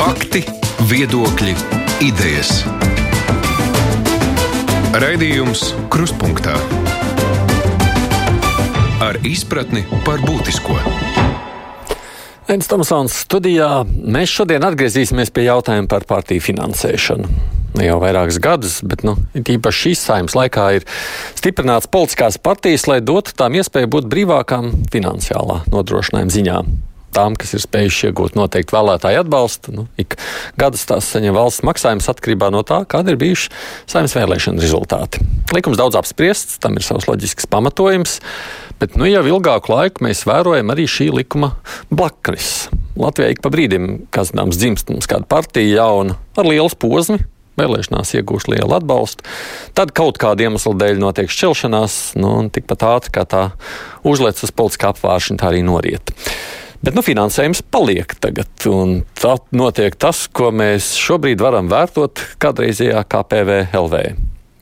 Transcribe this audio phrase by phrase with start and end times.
[0.00, 0.40] Fakti,
[0.88, 1.52] viedokļi,
[2.00, 2.62] idejas.
[4.96, 6.54] Raidījums Kruspunkta
[9.04, 10.78] ar izpratni par būtisko.
[12.48, 17.28] Enns Tomsons studijā mēs šodien atgriezīsimies pie jautājuma par partiju finansēšanu.
[17.76, 20.88] Ne jau vairākus gadus, bet nu, īpaši šīs saimnes laikā ir
[21.36, 26.62] stiprināts politiskās partijas, lai dotu tām iespēju būt brīvākām finansiālā nodrošinājuma ziņā
[27.14, 29.74] tām, kas ir spējuši iegūt noteikti vēlētāju atbalstu.
[29.76, 30.16] Nu, ik
[30.60, 33.50] gadus tās saņem valsts maksājumus atkarībā no tā, kāda ir bijuši
[33.90, 35.24] saimnes vēlēšana rezultāti.
[35.54, 38.20] Likums daudz apspriests, tam ir savs loģisks pamatojums,
[38.82, 41.54] bet nu, jau ilgāku laiku mēs vērojam arī šī likuma
[41.90, 42.70] blaknes.
[43.00, 47.20] Latvijā ik pa brīdim, kas zināms, dzimst mums kāda partija jauna ar lielu posmu.
[47.60, 49.26] Vēlēšanās iegūst lielu atbalstu.
[49.76, 53.42] Tad kaut kāda iemesla dēļ notiek šķelšanās, nu, un tikpat ātri kā tā
[54.06, 56.14] uzlec uz politiskā apvāršana, tā arī noriet.
[56.80, 63.58] Bet nu, finansējums paliek tagad, tā notiek tas, ko mēs šobrīd varam vērtot kādreizējā KPV
[63.76, 64.00] LV.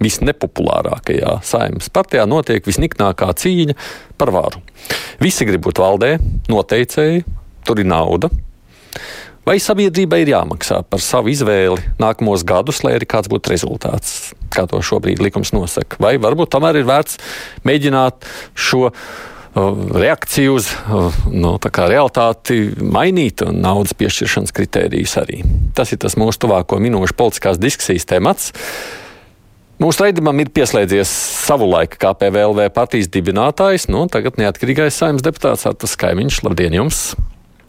[0.03, 3.79] Visnepopulārākajā saimnes partijā notiek visniknākā cīņa
[4.19, 4.65] par varu.
[5.23, 6.17] Visi grib būt valdē,
[6.51, 7.23] noteicēji,
[7.67, 8.31] tur ir nauda.
[9.47, 14.67] Vai sabiedrībai ir jāmaksā par savu izvēli nākamos gadus, lai arī kāds būtu rezultāts, kā
[14.69, 16.03] to šobrīd likums nosaka?
[16.03, 17.23] Vai varbūt tomēr ir vērts
[17.65, 18.27] mēģināt
[18.59, 18.89] šo
[19.55, 20.71] reakciju uz
[21.33, 25.43] nu, realitāti mainīt un naudas piešķiršanas kritērijus arī.
[25.77, 28.53] Tas ir tas mūsu tuvāko minūšu politiskās diskusijas temats.
[29.79, 31.11] Mūsu raidījumam ir pieslēdzies
[31.47, 36.43] savulaik kā PVLV partijas dibinātājs, nu, tagad neatkarīgais saimnes deputāts Artas Kaimiņš.
[36.49, 37.13] Labdien jums!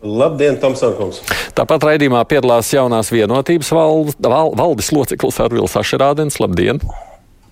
[0.02, 1.19] Labdien, Tomsons!
[1.53, 6.39] Tāpat raidījumā piedalās jaunās vienotības valdes, val, valdes loceklis Arvils Ašerādens.
[6.41, 6.81] Labdien!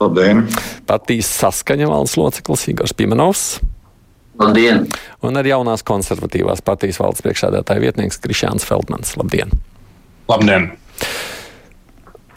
[0.02, 0.48] Labdien!
[0.90, 3.60] Partijas saskaņa valdes loceklis Igors Pimenovs.
[4.38, 4.86] Labdien!
[5.26, 9.16] Un arī jaunās konservatīvās partijas valdes priekšsēdētāja vietnieks Krišjāns Feldmans.
[9.18, 9.54] Labdien!
[10.30, 10.70] Labdien!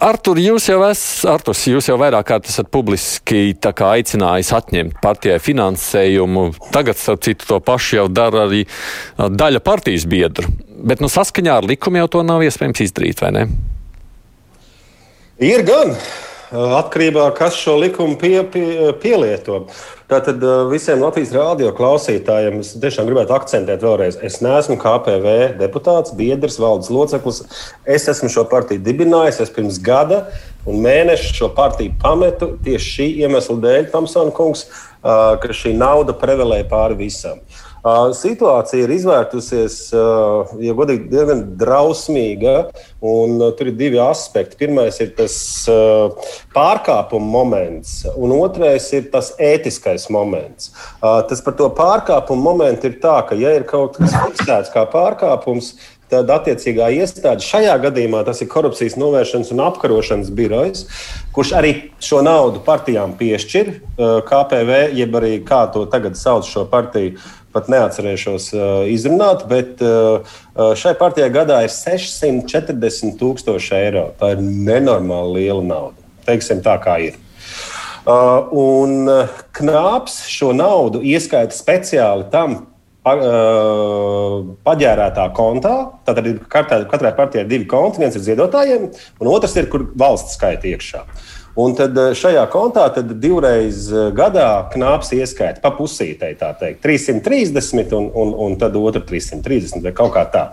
[0.00, 6.46] Artur, jūs jau esat, Arturs, jūs jau vairāk kārt esat publiski aicinājis atņemt partijai finansējumu.
[6.72, 8.62] Tagad, starp citu, to pašu jau dara arī
[9.18, 10.48] daļa partijas biedru.
[10.80, 13.44] Bet nu, saskaņā ar likumu jau to nav iespējams izdarīt, vai ne?
[15.44, 15.92] Ir gan.
[16.50, 19.60] Atkarībā no tā, kas šo likumu pie, pie, pielieto.
[20.10, 24.18] Tātad visiem Latvijas rādio klausītājiem es tiešām gribētu akcentēt vēlreiz.
[24.26, 27.44] Es neesmu KPV deputāts, biedrs, valdes loceklis.
[27.86, 29.38] Es esmu šo partiju dibinājis.
[29.44, 30.24] Es pirms gada
[30.66, 34.66] un mēneša šo partiju pametu tieši šī iemesla dēļ, Tamsona kungs,
[35.02, 37.38] ka šī nauda prevelēja pāri visam.
[37.80, 39.76] Situācija ir izvērtusies,
[40.60, 42.56] ja godīgi, diezgan drausmīga.
[43.00, 44.58] Tur ir divi aspekti.
[44.60, 45.36] Pirmais ir tas
[46.52, 50.74] pārkāpuma moments, un otrais ir tas ētiskais moments.
[51.00, 55.72] Tas par to pārkāpuma momentu ir tā, ka, ja ir kaut kas fiksēts kā pārkāpums,
[56.10, 60.86] tad attiecīgā iestāde, šajā gadījumā tas ir korupcijas novēršanas un apkarošanas birojs,
[61.34, 63.72] kurš arī šo naudu partijām piešķir.
[64.28, 67.18] KPV, jeb arī kā to tagad sauc šo partiju
[67.54, 70.22] pat neatcerēšos uh, izrunāt, bet uh,
[70.78, 74.04] šai partijai gadā ir 640 tūkstoši eiro.
[74.20, 76.08] Tā ir nenormāli liela nauda.
[76.28, 77.18] Teiksim tā, kā ir.
[78.00, 79.10] Uh, un
[79.56, 82.69] Knāps šo naudu ieskaita speciāli tam
[84.66, 85.74] paģērētā kontā.
[86.06, 88.02] Tātad katrai, katrai partijai ir divi konti.
[88.02, 88.90] viens ir ziedotājiem,
[89.20, 91.00] un otrs ir, kur valsts skaita iekšā.
[91.00, 97.90] Uh, Un tad šajā kontā tad divreiz gadā knāps ieskaita pa pusītei, tā teikt, 330
[97.98, 100.44] un, un, un tad otru 330 vai kaut kā tā.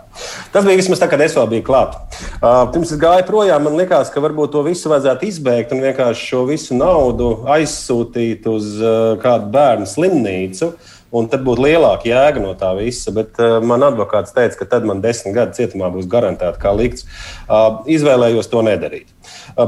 [0.52, 1.94] Tas bija vismaz tā, kad es vēl biju klāt.
[2.40, 6.30] Uh, pirms es gāju projām, man likās, ka varbūt to visu vajadzētu izbeigt un vienkārši
[6.32, 10.72] šo visu naudu aizsūtīt uz uh, kādu bērnu slimnīcu.
[11.08, 13.12] Un tad būtu lielāka jēga no tā visa.
[13.16, 17.06] Bet uh, man advokāts teica, ka tad man desmit gadu cietumā būs garantēta kā likts.
[17.48, 19.08] Uh, izvēlējos to nedarīt.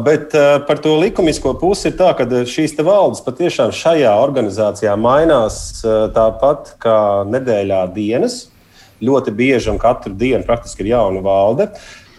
[0.05, 0.35] Bet
[0.69, 5.81] par to likumisko pusi ir tā, ka šīs valdes patiešām šajā organizācijā mainās
[6.15, 6.97] tāpat kā
[7.29, 8.45] nedēļā dienas.
[9.03, 11.71] Ļoti bieži un katru dienu praktiski ir jauna valde.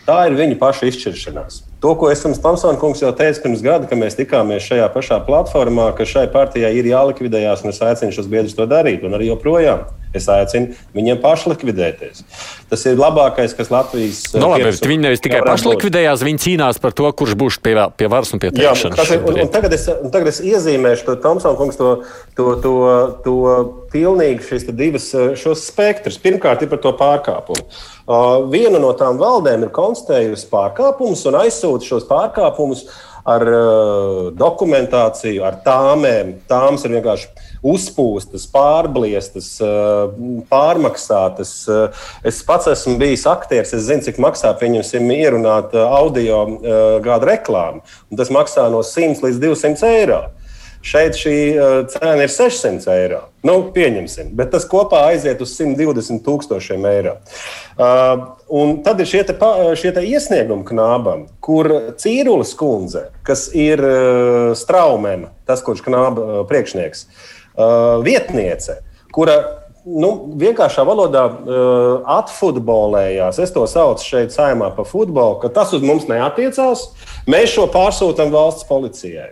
[0.07, 1.61] Tā ir viņa paša izšķiršanās.
[1.81, 5.17] To, ko es jums, Tamsons, kungs, jau teicu pirms gada, kad mēs tikāmies šajā pašā
[5.25, 9.31] platformā, ka šai partijai ir jālikvidējās, un es aicinu šos biedrus to darīt, un arī
[9.31, 9.87] joprojām.
[10.11, 12.23] Es aicinu viņiem pašlikvidēties.
[12.71, 16.95] Tas ir labākais, kas Latvijas no, nu, labi, Viņi nevis tikai pašlikvidējās, viņi cīnās par
[16.97, 21.07] to, kurš būs pie, pie varas un pie ir, un tagad, es, tagad es iezīmēšu
[21.07, 21.93] to Tomsona kungs, to,
[22.35, 22.73] to, to,
[23.23, 23.37] to
[23.93, 25.07] pilnīgi šīs divas
[25.39, 26.19] šos spektrus.
[26.21, 27.63] Pirmkārt, ir par to pārkāpumu.
[28.11, 32.83] Uh, viena no tām valdēm ir konstatējusi pārkāpumus un aizsūta šos pārkāpumus
[33.29, 36.35] ar uh, dokumentāciju, ar tāmēm.
[36.49, 40.09] Tāms ir vienkārši uzpūstas, pārbliestas, uh,
[40.49, 41.53] pārmaksātas.
[41.69, 46.43] Uh, es pats esmu bijis aktieris, es zinu, cik maksā pieņemsim ierunāt uh, audio
[47.05, 47.81] gādu reklāmu.
[48.17, 50.21] Tas maksā no 100 līdz 200 eiro.
[50.81, 51.33] Šeit šī
[51.93, 53.19] cena ir 600 eiro.
[53.45, 57.19] Nu, pieņemsim, bet tas kopā aiziet uz 120 tūkstošiem eiro.
[57.77, 59.35] Uh, un tad ir šie, te,
[59.77, 61.69] šie te iesniegumi knābam, kur
[62.01, 67.29] Cīrulis kundze, kas ir uh, straumena, tas, kurš knāba uh, priekšnieks, uh,
[68.05, 68.79] vietniece,
[69.11, 69.39] kura
[69.85, 70.11] nu,
[70.41, 73.39] vienkāršā valodā uh, atfutbolējās.
[73.41, 76.87] Es to saucu šeit, saimā par futbolu, ka tas uz mums neatiecās.
[77.29, 79.31] Mēs šo pārsūtām valsts policijai.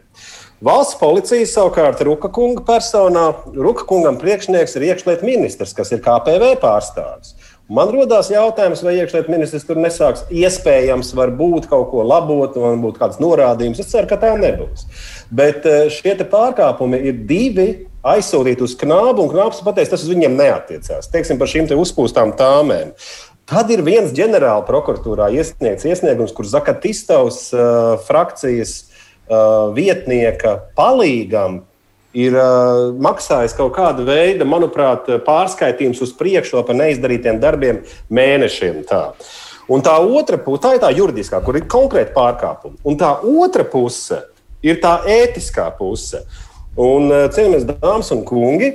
[0.66, 6.58] Valsts policija savukārt Ruka kunga personā, Ruka kungam priekšnieks ir iekšlietu ministrs, kas ir KPV
[6.60, 7.38] pārstāvis.
[7.70, 13.22] Man rodas jautājums, vai iekšlietu ministrs tur nesāks iespējams, varbūt kaut ko labot, būtu kāds
[13.22, 13.80] norādījums.
[13.80, 14.88] Es ceru, ka tā nebūs.
[15.30, 17.68] Bet eh, šie pārkāpumi ir divi
[18.06, 21.10] aizsūtīti uz knābu, un knābs pateiks, tas uz viņiem neatiecās.
[21.12, 22.94] Teiksim par šīm te uzpūstām tāmēm.
[23.50, 31.64] Tad ir viens ģenerāla prokuratūrā iesniegts iesniegums, kur Zakatistovs uh, frakcijas uh, vietnieka palīgam
[32.14, 37.82] ir uh, maksājis kaut kāda veida, manuprāt, pārskaitījums uz priekšu par neizdarītiem darbiem
[38.14, 38.84] mēnešiem.
[38.90, 39.04] Tā.
[39.70, 42.80] Un tā otra puse, tā ir tā juridiskā, kur ir konkrēti pārkāpumi.
[42.90, 44.24] Un tā otra puse
[44.66, 46.24] ir tā ētiskā puse.
[46.80, 48.70] Un, uh, cienījamies, dāmas un kungi,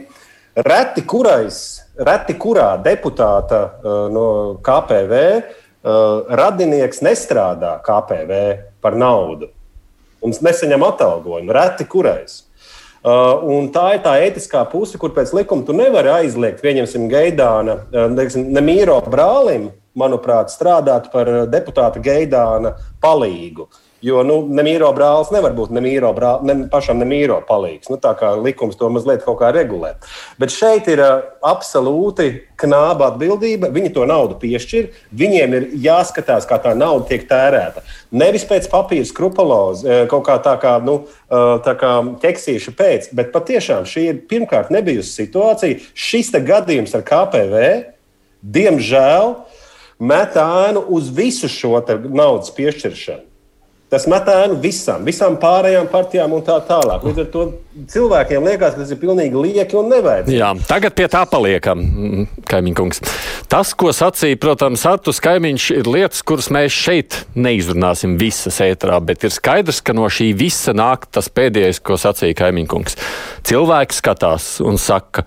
[0.67, 1.59] reti, kurais,
[1.97, 4.27] reti kurā deputāta uh, no
[4.65, 8.41] KPV uh, radinieks nestrādā KPV
[8.85, 9.49] par naudu
[10.25, 11.55] un nesaņem atalgojumu.
[11.56, 12.43] Reti kurais.
[13.05, 17.79] Uh, tā ir tā etiskā puse, kur pēc likuma tu nevari aizliegt, pieņemsim, Gaidāna,
[18.12, 23.69] neksim, Nemīro brālim, manuprāt, strādāt par deputāta Gaidāna palīgu.
[23.69, 27.89] Uh, Jo nu, nemīro brālis nevar būt nemīro brāl, ne, pašam nemīro palīgs.
[27.89, 29.95] Nu, tā kā likums to mazliet kaut kā regulē.
[30.41, 32.29] Bet šeit ir uh, absolūti
[32.61, 33.73] knāba atbildība.
[33.73, 34.91] Viņi to naudu piešķir.
[35.17, 37.85] Viņiem ir jāskatās, kā tā nauda tiek tērēta.
[38.12, 41.01] Nevis pēc papīra skrupulozes, kaut kā tā kā, nu,
[41.65, 45.81] tā kā ķeksīša pēc, bet patiešām šī ir pirmkārt nebijusi situācija.
[45.97, 47.67] Šis gadījums ar KPV,
[48.55, 49.37] diemžēl,
[49.99, 51.81] met ēnu uz visu šo
[52.11, 53.33] naudas piešķiršanu.
[53.94, 57.05] Tas met ēnu visam, visām pārējām partijām un tā tālāk.
[57.06, 57.43] Līdz ar to
[57.93, 60.38] cilvēkiem liekas, ka tas ir pilnīgi lieki un nevajadzīgi.
[60.41, 63.05] Jā, tagad pie tā paliekam, mm, kaimiņkungs.
[63.55, 69.29] Tas, ko sacīja, protams, Artus kaimiņš, ir lietas, kuras mēs šeit neizrunāsim visas ētrā, bet
[69.29, 72.99] ir skaidrs, ka no šī visa nāk tas pēdējais, ko sacīja kaimiņkungs.
[73.46, 75.23] Cilvēks skatās un saka,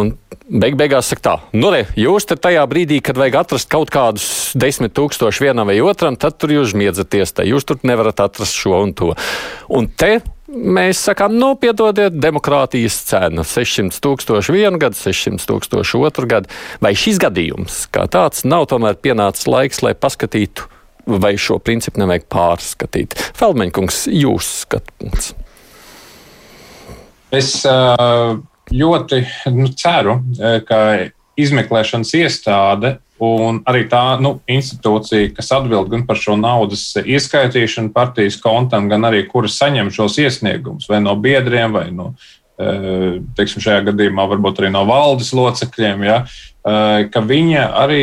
[0.00, 0.14] Un
[0.50, 4.26] beig beigās saka tā, nu, re, jūs te tajā brīdī, kad vajag atrast kaut kādus
[4.58, 8.80] desmit tūkstošus vienam vai otram, tad tur jūs miedzaties, te jūs tur nevarat atrast šo
[8.82, 9.12] un to.
[9.70, 10.18] Un te
[10.50, 16.50] mēs sakām, nu, piedodiet, demokrātijas cena 600 tūkstoši vienu gadu, 600 tūkstoši otru gadu.
[16.82, 20.66] Vai šis gadījums kā tāds nav tomēr pienācis laiks, lai paskatītu,
[21.10, 23.18] vai šo principu nevajag pārskatīt?
[23.38, 25.34] Feldmeņkungs, jūs skatpunkts.
[27.30, 28.40] Es uh,
[28.72, 29.22] ļoti
[29.54, 30.80] nu, ceru, e, ka
[31.40, 38.38] izmeklēšanas iestāde un arī tā nu, institūcija, kas atbild gan par šo naudas ieskaitīšanu partijas
[38.40, 42.14] kontam, gan arī kuras saņem šos iesniegumus vai no biedriem, vai no,
[42.60, 48.02] e, teiksim, šajā gadījumā varbūt arī no valdes locekļiem, ja, e, ka viņa arī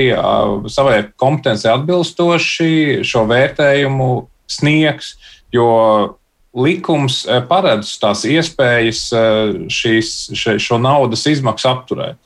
[0.74, 2.72] savai kompetencijai atbilstoši
[3.08, 4.12] šo vērtējumu
[4.48, 5.16] sniegs.
[5.54, 5.68] Jo
[6.58, 12.20] likums eh, paredz tās iespējas eh, šīs, šo naudas izmaksu apturēt.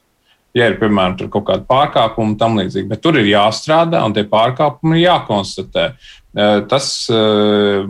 [0.56, 4.26] Ja ir, piemēram, kaut kāda pārkāpuma un tam līdzīgi, bet tur ir jāstrādā un tie
[4.28, 5.86] pārkāpumi ir jākonstatē.
[6.32, 6.88] Eh, tas,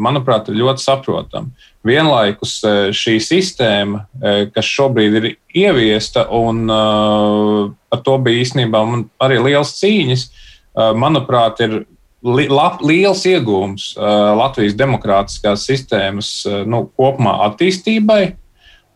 [0.02, 1.68] manuprāt, ir ļoti saprotami.
[1.86, 2.60] Vienlaikus
[2.94, 4.04] šī sistēma,
[4.54, 5.26] kas šobrīd ir
[5.58, 8.84] ieviesta, un par to bija īstenībā
[9.26, 10.28] arī liels cīņas,
[10.94, 11.80] manuprāt, ir
[12.22, 18.22] li, lab, liels iegūms uh, Latvijas demokrātiskās sistēmas uh, nu, kopumā attīstībai.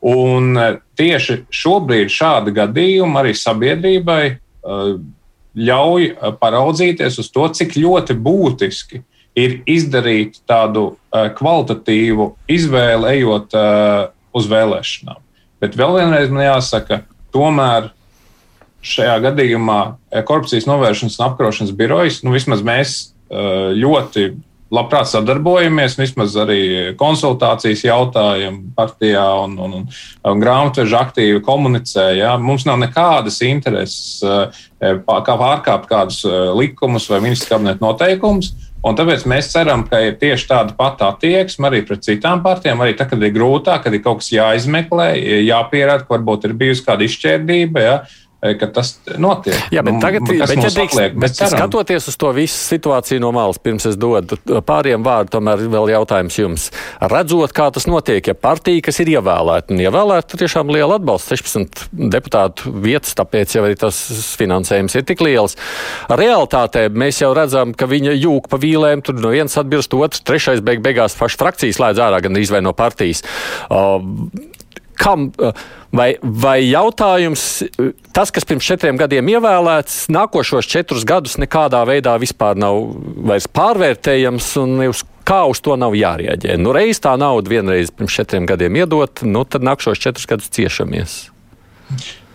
[0.05, 4.95] Un uh, tieši šobrīd šādi gadījumi arī sabiedrībai uh,
[5.55, 9.01] ļauj uh, paraudzīties uz to, cik ļoti būtiski
[9.35, 15.19] ir izdarīt tādu uh, kvalitatīvu izvēli, ejot uh, uz vēlēšanām.
[15.63, 17.01] Bet vēl vienreiz man jāsaka,
[17.33, 17.89] tomēr
[18.85, 19.79] šajā gadījumā
[20.27, 22.95] korupcijas novēršanas un apkarošanas birojas, nu vismaz mēs
[23.75, 24.29] ļoti
[24.73, 26.59] labprāt sadarbojamies, vismaz arī
[26.99, 29.87] konsultācijas jautājumu partijā un, un, un,
[30.25, 32.09] un grāmatveža aktīvi komunicē.
[32.19, 32.35] Ja?
[32.41, 34.63] Mums nav nekādas intereses, eh,
[35.05, 38.53] kā pārkāpt kādus eh, likumus vai ministra kabineta noteikumus.
[38.85, 42.83] Un tāpēc mēs ceram, ka ir tieši tāda pati attieksme arī pret citām partijām.
[42.83, 45.07] Arī tad, kad ir grūtāk, kad ir kaut kas jāizmeklē,
[45.41, 47.81] jāpierāda, ka varbūt ir bijusi kāda izšķērdība.
[47.81, 47.95] Ja,
[48.59, 49.57] ka tas notiek.
[49.73, 53.31] Jā, bet nu, tagad, bet, ja drīkst, bet, bet skatoties uz to visu situāciju no
[53.35, 56.67] malas, pirms es dodu pāriem vārdu, tomēr vēl jautājums jums.
[57.01, 61.85] Redzot, kā tas notiek, ja partija, kas ir ievēlēta, un ievēlēta tiešām liela atbalsta, 16
[62.15, 63.99] deputātu vietas, tāpēc jau arī tas
[64.39, 65.57] finansējums ir tik liels.
[66.11, 70.63] Realtātē mēs jau redzam, ka viņa jūg pa vīlēm, tur no viens atbilst otrs, trešais
[70.65, 73.23] beig beigās paši frakcijas lēdz ārā gan izvai no partijas.
[73.69, 74.03] Uh,
[74.99, 75.29] kam,
[75.95, 77.63] vai, vai jautājums,
[78.15, 82.79] tas, kas pirms četriem gadiem ievēlēts, nākošos četrus gadus nekādā veidā vispār nav
[83.27, 86.57] vairs pārvērtējams un uz kā uz to nav jārieģē.
[86.61, 91.17] Nu, reiz tā nauda vienreiz pirms četriem gadiem iedot, nu, tad nākamos četrus gadus ciešamies.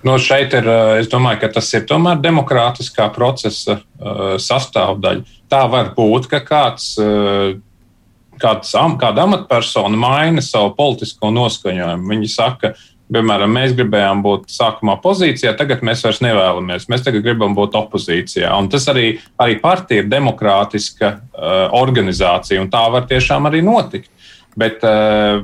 [0.07, 0.67] Nu, šeit ir,
[1.01, 3.81] es domāju, ka tas ir tomēr demokrātiskā procesa
[4.41, 5.27] sastāvdaļa.
[5.51, 6.95] Tā var būt, ka kāds
[8.41, 12.11] kāds, kāda amatpersona maina savu politisko noskaņojumu.
[12.11, 12.73] Viņi saka,
[13.11, 16.89] piemēram, mēs gribējām būt sākumā pozīcijā, tagad mēs vairs nevēlamies.
[16.93, 18.53] Mēs tagad gribam būt opozīcijā.
[18.59, 19.09] Un tas arī,
[19.41, 24.11] arī partija ir demokrātiska uh, organizācija, un tā var tiešām arī notikt.
[24.59, 25.43] Bet, uh,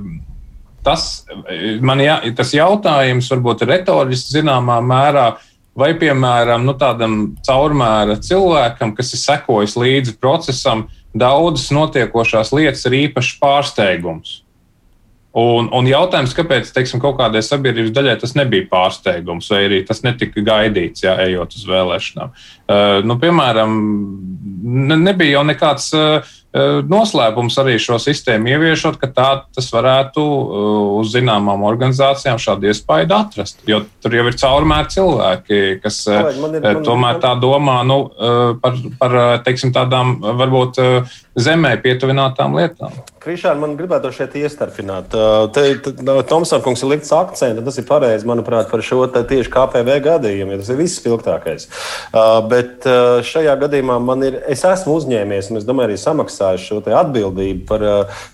[0.86, 1.26] tas,
[1.82, 5.28] man jā, tas jautājums varbūt ir retorisks zināmā mērā.
[5.76, 10.86] Vai, piemēram, nu, tādam caurmēra cilvēkam, kas ir sekojis līdzi procesam,
[11.18, 14.40] daudzas notiekošās lietas ir īpašs pārsteigums.
[15.36, 20.00] Un, un jautājums, kāpēc teiksim, kaut kādai sabiedrības daļai tas nebija pārsteigums, vai arī tas
[20.00, 22.32] netika gaidīts, jā, ejot uz vēlēšanām.
[22.32, 23.74] Uh, nu, piemēram,
[24.88, 26.30] ne, nebija jau nekāds uh,
[26.88, 30.22] noslēpums arī šo sistēmu ieviešot, ka tā tas varētu
[31.00, 33.60] uz zināmām organizācijām šādu iespēju atrast.
[33.68, 37.98] Jo tur jau ir caurmēr cilvēki, kas uh, man ir, man tomēr tā domā nu,
[38.62, 40.80] par, par teiksim, tādām varbūt
[41.36, 42.94] zemē pietuvinātām lietām.
[43.20, 45.12] Krišāna, man gribētu šeit iestarpināt.
[45.52, 45.92] Te, te,
[46.30, 50.60] Tomsons kungs ir likts akcents, tas ir pareizi, manuprāt, par šo tieši KPV gadījumu, jo
[50.62, 51.66] tas ir viss spilgtākais.
[52.52, 52.86] Bet
[53.26, 56.00] šajā gadījumā man ir, es esmu uzņēmies, un es domāju, arī
[56.36, 57.84] samaksājis šo atbildību par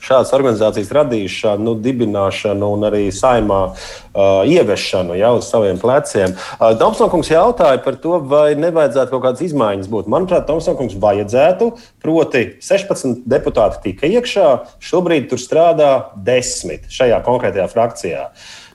[0.02, 6.34] šādas organizācijas radīšanu, nu, dibināšanu un arī saimā uh, ieviešanu jau uz saviem pleciem.
[6.58, 10.10] Uh, Tomsons jautāja par to, vai nevajadzētu kaut kādas izmaiņas būt.
[10.12, 14.48] Manuprāt, Tomsons vajadzētu, proti, 16 deputāti tika iekšā.
[14.82, 18.28] Šobrīd tur strādā desmit šajā konkrētajā frakcijā.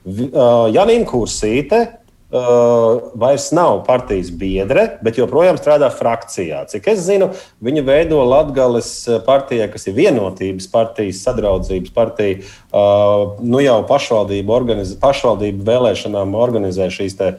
[0.07, 1.81] Janīna Kursīte
[2.27, 6.65] Uh, vairs nav partijas biedre, bet joprojām strādā frakcijā.
[6.67, 7.29] Cik es zinu,
[7.63, 8.89] viņa veido Latvijas
[9.23, 12.41] partijai, kas ir vienotības partijas, sadraudzības partija,
[12.75, 17.29] uh, nu jau pašvaldību, organiz, pašvaldību vēlēšanām organizē šīs te,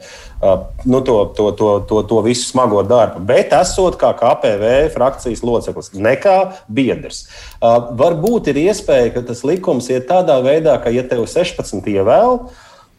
[0.41, 3.21] uh, nu to, to, to, to, to visu smago darbu.
[3.29, 7.27] Bet esot kā KPV frakcijas loceklis, nekā biedrs.
[7.61, 12.41] Uh, varbūt ir iespēja, ka tas likums iet tādā veidā, ka, ja tev 16 ievēl,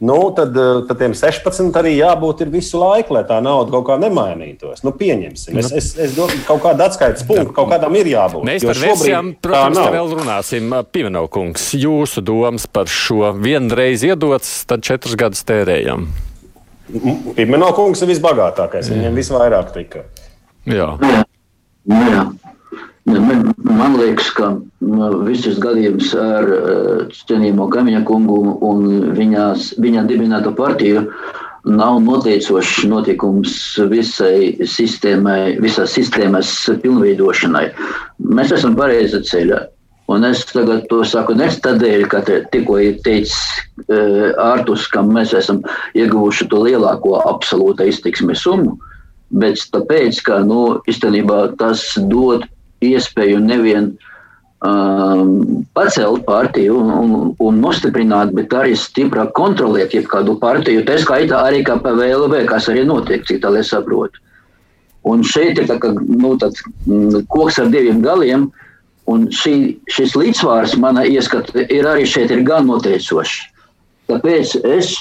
[0.01, 3.97] nu, tad, eh, tad tiem 16 arī jābūt visu laiku, lai tā nauda kaut kā
[4.01, 4.81] nemainītos.
[4.85, 5.59] Nu, pieņemsim.
[5.61, 8.45] Es, es, es domāju, ka kaut kāda atskaites punkta kaut kādam ir jābūt.
[8.49, 10.75] Mēs par versijām, protams, te vēl runāsim.
[10.91, 16.09] Pimenaukungs, jūsu domas par šo vienreiz iedots, tad četrus gadus tērējam.
[17.37, 20.07] Pimenaukungs ir visbagātākais, viņam visvairāk tika.
[20.67, 20.95] Jā.
[21.89, 22.25] Jā.
[23.09, 23.17] Jā.
[23.17, 24.51] Man, man liekas, ka
[24.85, 28.83] nu, visus gadījumus ar eh, cienījamo Kamiņa kungu un
[29.17, 31.07] viņās, viņa dibināto partiju
[31.65, 33.55] nav noteicošs notikums
[33.89, 37.67] visai sistēmai, visās sistēmas pilnveidošanai.
[38.21, 39.61] Mēs esam pareiza ceļā.
[40.11, 43.37] Un es tagad to saku ne tādēļ, ka te, tikko ir teicis
[43.85, 45.61] uh, Ārtus, ka mēs esam
[45.95, 48.73] ieguvuši to lielāko absolūta iztiksmes summu,
[49.31, 52.43] bet tāpēc, ka nu, īstenībā tas dod
[52.81, 53.91] iespēju nevien
[54.65, 60.85] um, pacelt partiju un, un, un nostiprināt, bet arī stiprāk kontrolēt jebkādu partiju.
[60.87, 64.21] Tā skaitā arī kā PVLV, kas arī notiek, cik tālu es saprotu.
[65.07, 68.51] Un šeit ir tā, ka, nu, tad, mm, koks ar diviem galiem,
[69.09, 69.55] un šī,
[69.89, 73.39] šis līdzsvars manā ieskatā ir arī šeit ir gan noteicošs.
[74.11, 74.93] Tāpēc es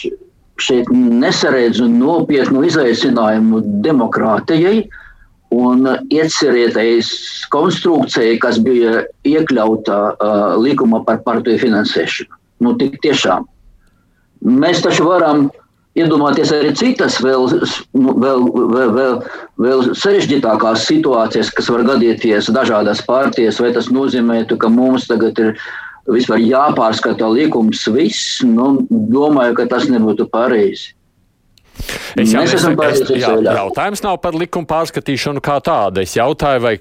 [0.60, 5.09] šeit nesaredzu nopietnu izaicinājumu demokrātijai, uh,
[5.54, 7.10] un iecerētais
[7.50, 12.38] konstrukcija, kas bija iekļauta uh, likumā par partiju finansēšanu.
[12.60, 13.46] Nu, tik tiešām.
[14.46, 15.48] Mēs taču varam
[15.98, 17.48] iedomāties arī citas vēl,
[17.98, 19.16] nu, vēl, vēl, vēl,
[19.64, 25.54] vēl sarežģītākās situācijas, kas var gadīties dažādās partijas, vai tas nozīmē, ka mums tagad ir
[26.10, 28.38] vispār jāpārskata likums viss.
[28.46, 30.94] Nu, domāju, ka tas nebūtu pareizi.
[32.20, 36.02] Es jau nesaku, jā, jautājums nav par likuma pārskatīšanu kā tādu.
[36.04, 36.74] Es jautāju, vai,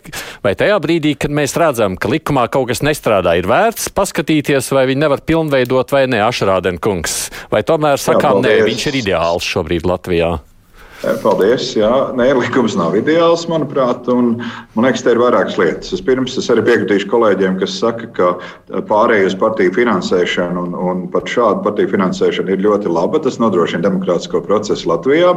[0.45, 4.87] vai tajā brīdī, kad mēs redzam, ka likumā kaut kas nestrādā, ir vērts paskatīties, vai
[4.89, 7.27] viņi nevar pilnveidot vai ne, Ašrādena kungs.
[7.53, 10.37] Vai tomēr sakām, nē, viņš ir ideāls šobrīd Latvijā?
[10.99, 11.69] Paldies.
[11.77, 14.07] Jā, nē, likums nav ideāls, manuprāt.
[14.11, 14.33] Un,
[14.75, 15.93] man liekas, te ir vairākas lietas.
[15.95, 21.31] Vispirms es arī piekritīšu kolēģiem, kas saka, ka pārējai uz partiju finansēšanu un, un pat
[21.31, 23.21] šādu partiju finansēšanu ir ļoti laba.
[23.23, 25.31] Tas nodrošina demokrātisko procesu Latvijā.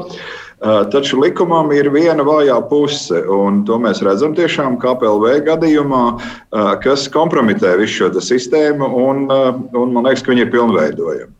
[0.90, 6.04] Taču likumam ir viena vājā puse, un to mēs redzam tiešām KPLV gadījumā,
[6.82, 11.34] kas kompromitē visu šo sistēmu, un, un man liekas, ka viņi ir pilnveidojami.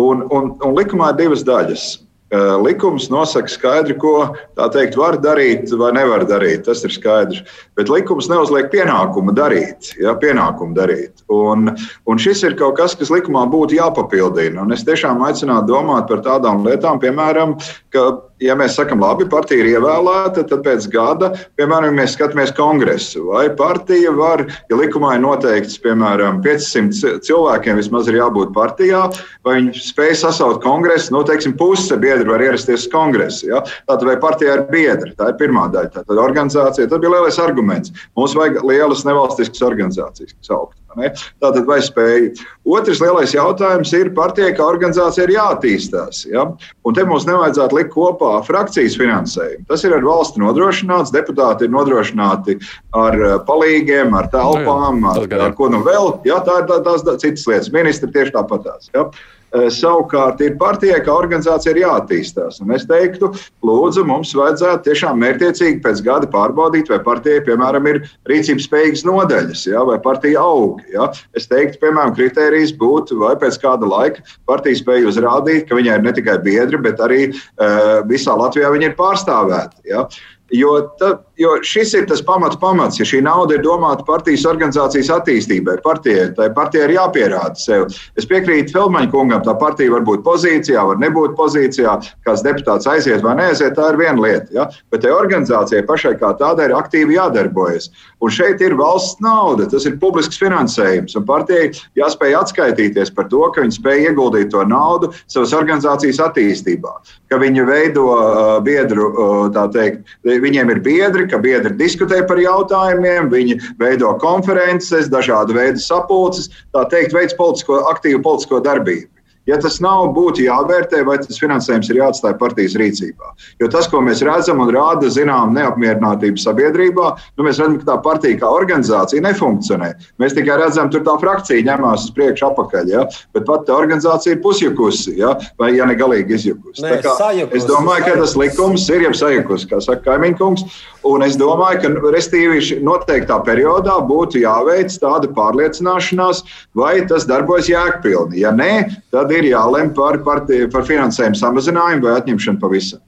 [0.00, 1.92] Un, un, un likumā ir divas daļas.
[2.32, 6.64] Likums nosaka skaidri, ko tā teikt, var darīt vai nevar darīt.
[6.64, 7.42] Tas ir skaidrs.
[7.76, 9.92] Bet likums neuzliek pienākumu darīt.
[10.00, 11.20] Ja, pienākumu darīt.
[11.32, 11.74] Un,
[12.08, 14.64] un šis ir kaut kas, kas likumā būtu jāpapildina.
[14.64, 17.58] Un es tiešām aicinātu domāt par tādām lietām, piemēram,
[17.92, 18.08] ka
[18.42, 23.24] ja mēs sakām, labi, partija ir ievēlēta, tad pēc gada, piemēram, mēs skatāmies kongresu.
[23.30, 29.04] Vai partija var, ja likumā ir noteikts, piemēram, 500 cilvēkiem vismaz ir jābūt partijā,
[29.46, 33.48] vai viņi spēj sasaukt kongresu, nu, teiksim, puse biedri var ierasties uz kongresu.
[33.52, 33.62] Ja?
[33.88, 35.14] Tātad, vai partija ir biedri?
[35.18, 35.94] Tā ir pirmā daļa.
[35.98, 37.94] Tātad organizācija, tas bija lielais arguments.
[38.18, 40.54] Mums vajag lielas nevalstiskas organizācijas, kas
[40.96, 41.26] augtu.
[41.42, 42.30] Tātad, vai spēja?
[42.68, 46.22] Otrs lielais jautājums ir partijai, kā organizācija ir jāattīstās.
[46.30, 46.46] Ja?
[46.86, 49.66] Un te mums nevajadzētu likt kopā frakcijas finansējumu.
[49.70, 52.58] Tas ir ar valsti nodrošināts, deputāti ir nodrošināti
[52.98, 56.16] ar eh, palīgiem, ar telpām, nu ar, ar ko nu vēl.
[56.28, 56.42] Ja?
[56.46, 57.72] Tā ir tā, tās citas lietas.
[57.74, 58.92] Ministri tieši tāpatās.
[58.96, 59.08] Ja?
[59.52, 62.62] Eh, savukārt ir partijai, kā organizācija ir jāattīstās.
[62.64, 63.28] Un es teiktu,
[63.68, 69.66] lūdzu, mums vajadzētu tiešām mērķiecīgi pēc gada pārbaudīt, vai partijai, piemēram, ir rīcības spējīgas nodaļas,
[69.68, 70.80] ja, vai partija aug.
[70.94, 71.10] Ja.
[71.36, 76.06] Es teiktu, piemēram, kritērijs būtu, vai pēc kāda laika partija spēja uzrādīt, ka viņai ir
[76.06, 79.84] ne tikai biedri, bet arī uh, visā Latvijā viņi ir pārstāvēti.
[79.92, 80.06] Ja.
[80.52, 82.98] Jo, ta, jo šis ir tas pamats, pamats.
[83.00, 87.86] Ja šī nauda ir domāta partijas organizācijas attīstībai, partijai, tai partijai ir jāpierāda sev.
[88.20, 91.94] Es piekrītu Feldmaņa kungam, tā partija var būt pozīcijā, var nebūt pozīcijā,
[92.28, 94.48] kāds deputāts aiziet vai neaiziet, tā ir viena lieta.
[94.52, 94.66] Ja?
[94.92, 97.88] Bet tai organizācijai pašai kā tādai ir aktīvi jādarbojas.
[98.20, 101.16] Un šeit ir valsts nauda, tas ir publisks finansējums.
[101.16, 106.92] Un partijai jāspēj atskaitīties par to, ka viņi spēj ieguldīt to naudu savas organizācijas attīstībā,
[107.32, 112.40] ka viņi veido uh, biedru, uh, tā teikt, viņiem ir biedri, ka biedri diskutē par
[112.42, 119.08] jautājumiem, viņi veido konferences, dažādu veidu sapulces, tā teikt, veids politisko, aktīvu politisko darbību.
[119.50, 123.32] Ja tas nav, būtu jāvērtē, vai tas finansējums ir jāatstāj partijas rīcībā.
[123.58, 127.96] Jo tas, ko mēs redzam un rāda zinām neapmierinātību sabiedrībā, nu mēs redzam, ka tā
[128.04, 129.90] partija kā organizācija nefunkcionē.
[130.22, 133.02] Mēs tikai redzam, tur tā frakcija ņemās uz priekšu apakaļ, ja?
[133.34, 135.34] bet pat tā organizācija ir pusjukusi, ja?
[135.58, 136.86] vai ja ne galīgi izjukusi.
[136.86, 141.24] Nē, kā, sajukus, es domāju, ka tas likums ir jau sajukus, kā saka kaimiņkungs, un
[141.26, 146.42] es domāju, ka restīvi noteiktā periodā būtu jāveic tāda pārliecināšanās,
[146.78, 148.42] vai tas darbojas jēgpilni.
[148.42, 148.72] Ja nē,
[149.14, 153.02] tad ir jālem par, par, par finansējumu samazinājumu vai atņemšanu pavisam.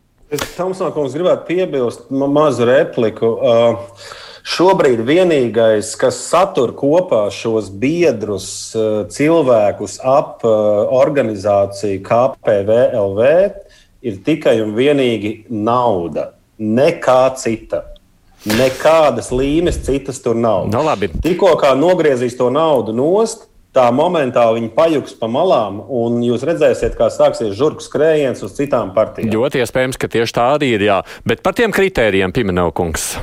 [0.57, 3.35] Tomsons gribētu piebilst mazu repliku.
[3.39, 13.31] Uh, Šobrīd vienīgais, kas satur kopā šos biedrus uh, cilvēkus ap uh, organizāciju KPVLV,
[14.05, 16.35] ir tikai un vienīgi nauda.
[16.59, 17.83] Nekā cita.
[18.45, 20.69] Nekādas līmes citas tur nav.
[20.69, 21.09] No, nu, labi.
[21.25, 26.99] Tikko kā nogriezīs to naudu nost, tā momentā viņi pajuks pa malām, un jūs redzēsiet,
[26.99, 29.33] kā sāksies žurku skrējiens uz citām partijām.
[29.33, 30.87] Ļoti iespējams, ka tieši tā arī ir.
[30.91, 31.01] Jā.
[31.27, 33.15] Bet par tiem kritērijiem, Pimenaukungs.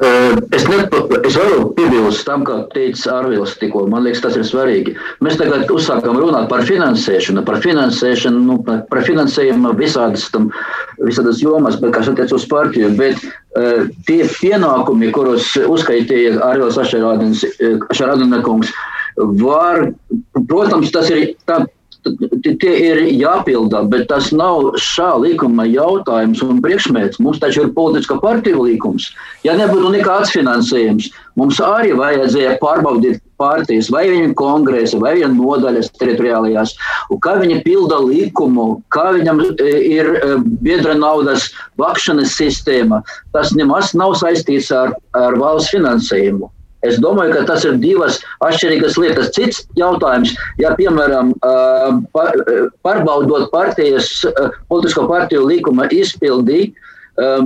[0.00, 0.78] Es, ne,
[1.26, 3.84] es varu piebilst tam, kā teica Arvils tikko.
[3.92, 4.94] Man liekas, tas ir svarīgi.
[5.22, 10.48] Mēs tagad uzsākam runāt par finansēšanu, par finansēšanu, nu, par finansējumu visādas, tam,
[11.04, 12.90] visādas jomas, bet, kas attiec uz partiju.
[12.98, 19.86] Bet uh, tie pienākumi, kurus uzskaitīja Arvils Ašarādina kungs, uh, var,
[20.48, 21.62] protams, tas ir tā.
[22.02, 27.20] Tie ir jāpilda, bet tas nav šā likuma jautājums un priekšmērķis.
[27.22, 29.10] Mums taču ir politiska partiju likums.
[29.46, 35.92] Ja nebūtu nekāds finansējums, mums arī vajadzēja pārbaudīt partijas, vai viņa kongresa, vai viņa nodaļas
[36.00, 36.74] teritoriālajās,
[37.22, 43.02] kā viņa pilda likumu, kā viņam e, ir e, biedra naudas vakšanas sistēma.
[43.34, 46.50] Tas nemaz nav saistīts ar, ar valsts finansējumu.
[46.82, 49.30] Es domāju, ka tas ir divas atšķirīgas lietas.
[49.36, 51.30] Cits jautājums, ja piemēram
[52.82, 54.10] pārbaudot partijas,
[54.72, 56.72] politisko partiju līkuma izpildi,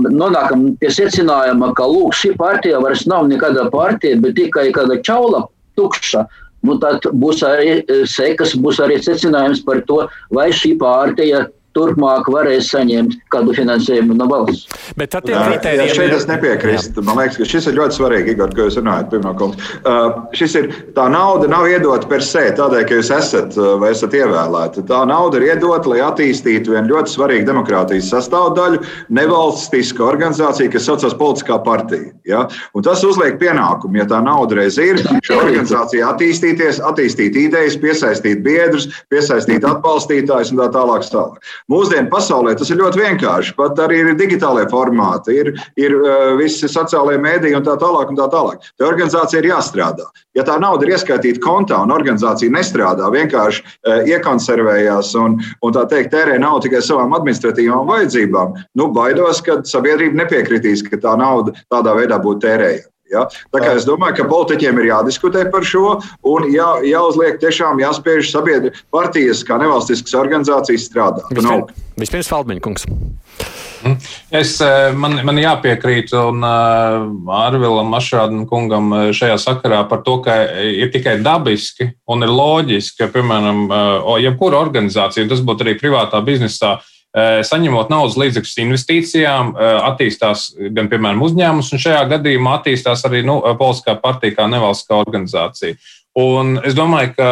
[0.07, 5.45] nonākam pie secinājuma, ka lūk, šī partija vairs nav nekāda partija, bet tikai kāda čaula
[5.77, 6.25] tukša.
[6.67, 11.45] Nu, tad būs arī sekas, būs arī secinājums par to, vai šī partija
[11.77, 14.67] turpmāk varēs saņemt kādu finansējumu no valsts.
[14.99, 15.95] Bet tad tie kriteriji.
[15.97, 17.05] Šeit es nepiekrīstu.
[17.07, 19.11] Man liekas, ka šis ir ļoti svarīgi, Igor, ko jūs runājat.
[19.13, 23.75] Pirmkārt, uh, šis ir tā nauda nav iedota per se tādēļ, ka jūs esat uh,
[23.83, 24.87] vai esat ievēlēti.
[24.89, 28.83] Tā nauda ir iedota, lai attīstītu vienu ļoti svarīgu demokrātijas sastāvdaļu,
[29.17, 32.13] nevalstisku organizāciju, kas saucas politiskā partija.
[32.29, 32.45] Ja?
[32.77, 38.43] Un tas uzliek pienākumu, ja tā nauda reiz ir, šī organizācija attīstīties, attīstīt idejas, piesaistīt
[38.47, 41.07] biedrus, piesaistīt atbalstītājus un tā tālāk.
[41.13, 41.41] tālāk.
[41.73, 43.55] Mūsdienu pasaulē tas ir ļoti vienkārši.
[43.59, 45.51] Pat arī ir digitālajie formāti, ir,
[45.81, 48.13] ir uh, visi sociālajie mēdīji un tā tālāk.
[48.13, 48.63] Un tā tālāk.
[48.79, 50.07] Tā organizācija ir jāstrādā.
[50.39, 55.87] Ja tā nauda ir ieskaitīta kontā un organizācija nestrādā, vienkārši uh, iekonservējās un, un tā
[55.91, 61.57] teikt, tērē naudu tikai savām administratīvām vajadzībām, nu, baidos, ka sabiedrība nepiekritīs, ka tā nauda
[61.73, 62.93] tādā veidā būtu tērējama.
[63.13, 63.27] Ja?
[63.55, 68.33] Tā kā es domāju, ka politiķiem ir jādiskutē par šo un jā, jāuzliek tiešām jāspiež
[68.33, 71.29] sabiedrības partijas kā nevalstiskas organizācijas strādāt.
[71.31, 72.89] Vispirms, vispirms Falmeņkungs.
[73.87, 73.95] Mhm.
[74.35, 77.05] Es, eh, man, man jāpiekrīt un uh,
[77.45, 82.99] Arvilam Mašādam kungam eh, šajā sakarā par to, ka ir tikai dabiski un ir loģiski,
[83.05, 83.67] ka, piemēram,
[84.25, 89.55] jebkura organizācija, tas būtu arī privātā biznesā, uh, saņemot naudas līdzekļus investīcijām,
[89.89, 95.79] attīstās gan, piemēram, uzņēmums, un šajā gadījumā attīstās arī nu, Polskā partija kā nevalstiskā organizācija.
[96.21, 97.31] Un es domāju, ka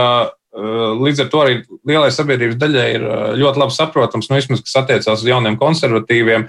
[0.54, 1.54] līdz ar to arī
[1.88, 3.06] lielai sabiedrības daļai ir
[3.40, 6.46] ļoti labi saprotams, nu, vismaz, kas attiecās uz jauniem konservatīviem,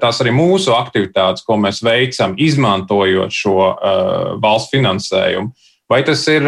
[0.00, 3.58] tās arī mūsu aktivitātes, ko mēs veicam, izmantojot šo
[4.42, 5.52] valsts finansējumu.
[5.92, 6.46] Vai tas ir,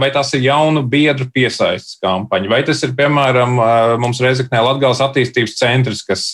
[0.00, 3.56] vai tas ir jaunu biedru piesaistes kampaņa, vai tas ir, piemēram,
[4.02, 6.26] mums Reizeknē Latgales attīstības centrs, kas,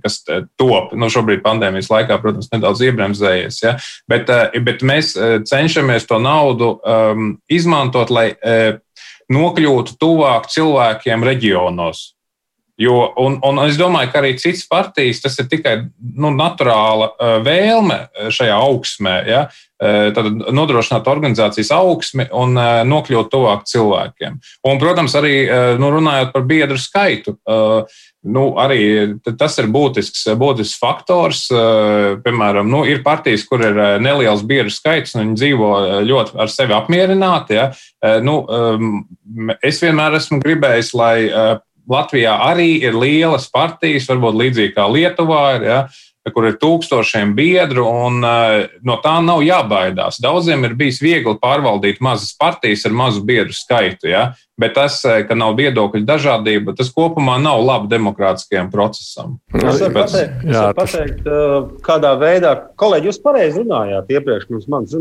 [0.00, 0.16] kas
[0.60, 3.74] top, nu šobrīd pandēmijas laikā, protams, nedaudz iebremzējies, ja?
[4.08, 4.32] bet,
[4.64, 5.12] bet mēs
[5.50, 8.30] cenšamies to naudu um, izmantot, lai
[9.32, 12.13] nokļūtu tuvāk cilvēkiem reģionos.
[12.80, 15.76] Jo, un, un es domāju, ka arī citas partijas tas ir tikai
[16.18, 18.00] nu, naturāla uh, vēlme
[18.34, 19.14] šajā augsmē.
[19.30, 19.44] Ja?
[19.46, 19.64] Uh,
[20.16, 22.56] tad nodrošināt organizācijas augsmi un
[22.88, 24.40] nokļūt tuvāk cilvēkiem.
[24.66, 25.34] Un, protams, arī
[25.80, 27.34] nu, runājot par biedru skaitu,
[28.24, 28.80] nu, arī
[29.36, 31.42] tas ir būtisks, būtisks faktors.
[32.24, 35.70] Piemēram, nu, ir partijas, kur ir neliels biedru skaits, un viņi dzīvo
[36.08, 37.58] ļoti ar sevi apmierināti.
[37.58, 37.68] Ja?
[38.24, 38.40] Nu,
[39.60, 41.16] es vienmēr esmu gribējis, lai
[41.90, 45.68] Latvijā arī ir lielas partijas, varbūt līdzīgi kā Lietuvā ir.
[45.68, 45.78] Ja,
[46.32, 50.16] kur ir tūkstošiem biedru, un uh, no tā nav jābaidās.
[50.24, 54.30] Daudziem ir bijis viegli pārvaldīt mazas partijas ar mazu biedru skaitu, ja?
[54.60, 59.32] bet tas, eh, ka nav viedokļu dažādība, tas kopumā nav labi demokrātiskajam procesam.
[59.50, 64.68] Es varu pateikt, es varu pateikt uh, kādā veidā, kolēģi, jūs pareizi runājāt iepriekš, mums
[64.70, 64.94] manis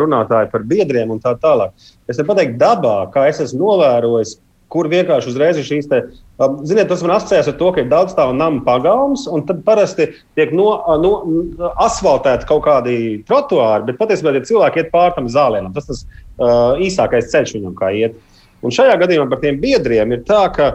[0.00, 1.76] runātāji par biedriem un tā tālāk.
[2.08, 4.38] Es varu pateikt, dabā, kā es esmu novērojis,
[4.74, 5.88] kur vienkārši uzreiz ir šīs.
[5.90, 6.00] Te,
[6.42, 9.62] um, ziniet, tas man asociējas ar to, ka ir daudz tādu namu pagalms, un tad
[9.66, 10.08] parasti
[10.38, 10.68] tiek no,
[11.02, 11.12] no,
[11.84, 12.96] asfaltēti kaut kādi
[13.28, 15.74] trotuāri, bet patiesībā tie cilvēki iet pāri tam zālēnam.
[15.76, 18.18] Tas ir uh, īsākais ceļš viņam, kā iet.
[18.64, 20.72] Un šajā gadījumā par tiem biedriem ir tā, ka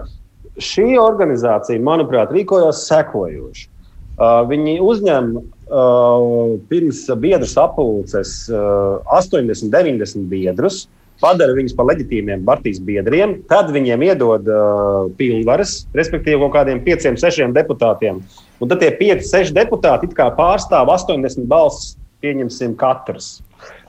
[0.60, 3.68] šī organizācija, manuprāt, rīkojās sekojoši.
[4.20, 10.86] Uh, viņi uzņem uh, pirms biedru sapulces uh, 80, 90 biedrus.
[10.86, 16.82] Uh, padara viņus par leģitīmiem partijas biedriem, tad viņiem iedod uh, pilnvaras, respektīvi kaut kādiem
[16.86, 18.21] pieciem, sešiem deputātiem.
[18.60, 23.39] Un tad tie pieci, seši deputāti pārstāv 80 balsis, pieņemsim, katrs.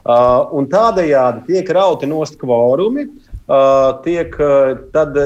[0.01, 3.09] Uh, tādējādi tiek rauti nost kvorumi.
[3.51, 4.37] Uh, tiek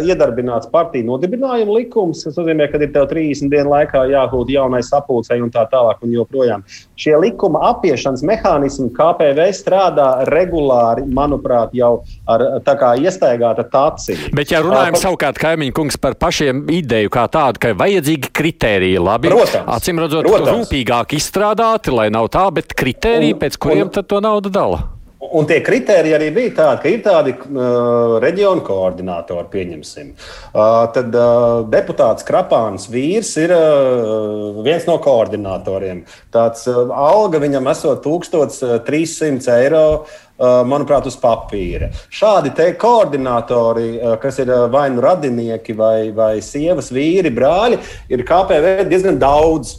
[0.09, 2.23] iedarbināts partiju nodibinājuma likums.
[2.25, 6.01] Tas nozīmē, ka ir tev 30 dienu laikā jābūt jaunai sapulcei un tā tālāk.
[6.01, 6.65] Un joprojām.
[6.97, 14.33] Šie likuma apiešanas mehānismi KPV strādā regulāri, manuprāt, jau ar tā kā iestaigāta tāciņa.
[14.33, 15.03] Bet, ja runājam par...
[15.05, 20.25] savukārt kaimiņu kungs par pašiem ideju kā tādu, ka vajadzīgi kritēriji, labi, protams, acīm redzot,
[20.25, 20.65] protams.
[20.65, 24.94] rūpīgāk izstrādāti, lai nav tā, bet kritēriji, un, pēc kuriem un, tad to naudu dala.
[25.33, 30.11] Un tie kriteriji arī bija tādi, ka ir tādi uh, reģionu koordinatori, pieņemsim.
[30.53, 36.03] Uh, tad uh, deputāts Krapāns vīrs ir uh, viens no koordinatoriem.
[36.35, 39.87] Tāds uh, alga viņam esot 1300 eiro.
[40.35, 41.93] Uh, manuprāt, uz papīra.
[42.11, 47.79] Šādi te koordinatori, uh, kas ir uh, vai nu radinieki, vai, vai sievas, vīri, brāļi,
[48.11, 49.77] ir KPV diezgan daudz.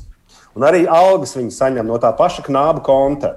[0.55, 3.33] Un arī algas viņi saņem no tā paša knāba konta.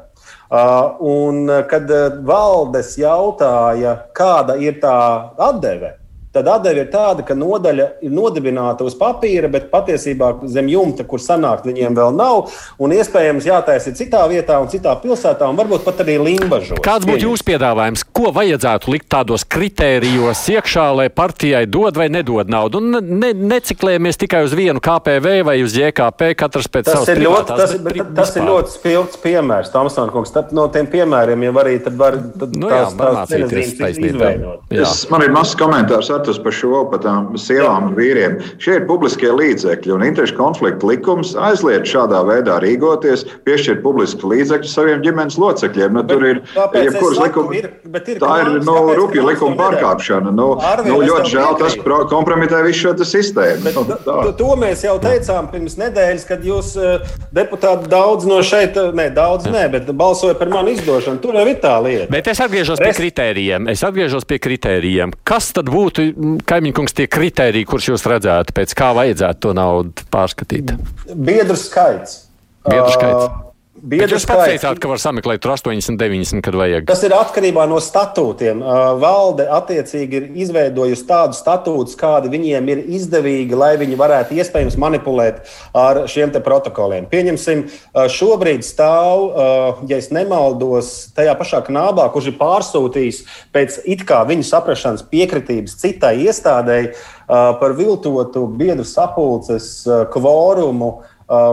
[0.48, 4.96] Uh, un, kad uh, valdes jautāja, kāda ir tā
[5.36, 5.97] atdeve,
[6.38, 11.22] tad atdeve ir tāda, ka nodaļa ir nodibināta uz papīra, bet patiesībā zem jumta, kur
[11.22, 12.52] sanākt, viņiem vēl nav.
[12.82, 16.80] Un iespējams jātaisa citā vietā un citā pilsētā, un varbūt pat arī Limbažos.
[16.84, 18.04] Kāds būtu jūsu piedāvājums?
[18.14, 22.82] Ko vajadzētu likt tādos kritērijos iekšā, lai partijai dod vai nedod naudu?
[22.82, 27.22] Un ne, neciklējamies tikai uz vienu KPV vai uz JKP, katrs pēc tas savas ir
[27.24, 30.32] ļoti, tas, privātās, bet, tas ir ļoti spilgts piemērs, Tomsona kungs.
[30.34, 33.78] Tad no tiem piemēriem jau arī var tad Nu jā, tās, var tās mācīties cienītas
[33.80, 34.14] taisnība.
[34.14, 34.62] izveidot.
[34.74, 34.84] Jā.
[34.84, 38.36] Es, man ir mazs komentārs Artus, par šo par tām sievām un vīriem.
[38.60, 44.68] Šie ir publiskie līdzekļi, un interešu konflikta likums aizliedz šādā veidā rīkoties, piešķirt publisku līdzekļu
[44.68, 45.96] saviem ģimenes locekļiem.
[45.96, 47.54] Nu, tur ir jebkuras likuma.
[47.56, 50.34] ir- bet ir Tā ir nu, rupja likuma pārkāpšana.
[50.34, 51.76] Nu, Arvīl, nu, ļoti žēl, tas
[52.12, 53.64] kompromitē visu šo sistēmu.
[53.64, 54.36] Bet, Nu, to, tā.
[54.36, 56.98] to mēs jau teicām pirms nedēļas, kad jūs eh,
[57.32, 61.20] deputāti daudz no šeit, eh, ne daudz, ne, bet balsoja par manu izdošanu.
[61.22, 62.10] Tur jau ir tā lieta.
[62.10, 63.68] Bet es atgriežos pie kritērijiem.
[63.70, 65.12] Es atgriežos pie kritērijiem.
[65.24, 66.12] Kas tad būtu,
[66.48, 70.74] kaimiņkungs, tie kritēriji, kurus jūs redzētu, pēc kā vajadzētu to naudu pārskatīt?
[71.14, 72.24] Biedru skaits.
[72.68, 73.28] Biedru skaits.
[73.28, 73.47] Uh,
[73.78, 76.86] Bet jūs pats teicāt, ka var sameklēt tur 80, 90, kad vajag.
[76.88, 78.62] Tas ir atkarībā no statūtiem.
[78.62, 84.78] Uh, Valde attiecīgi ir izveidojusi tādus statūtus, kādi viņiem ir izdevīgi, lai viņi varētu iespējams
[84.80, 85.44] manipulēt
[85.78, 87.06] ar šiem protokoliem.
[87.10, 93.22] Pieņemsim, uh, šobrīd stāv, uh, ja es nemaldos, tajā pašā knābā, kurš ir pārsūtījis
[93.54, 96.92] pēc it kā viņa saprašanas piekritības citai iestādēji
[97.28, 99.82] par viltotu biedru sapulces
[100.14, 101.02] kvorumu,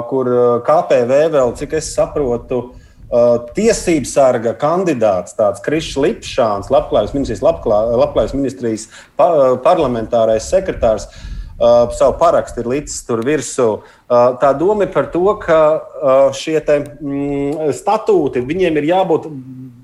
[0.09, 2.63] kur uh, KPV vēl, cik es saprotu,
[3.05, 9.27] Uh, Tiesības sarga kandidāts, tāds Krišs Lipšāns, Labklājības ministrijas, labklā, labklājības ministrijas pa,
[9.61, 13.67] parlamentārais sekretārs, uh, savu parakstu ir līdz tur virsū.
[14.09, 19.29] Uh, tā doma ir par to, ka uh, šie te, mm, statūti viņiem ir jābūt.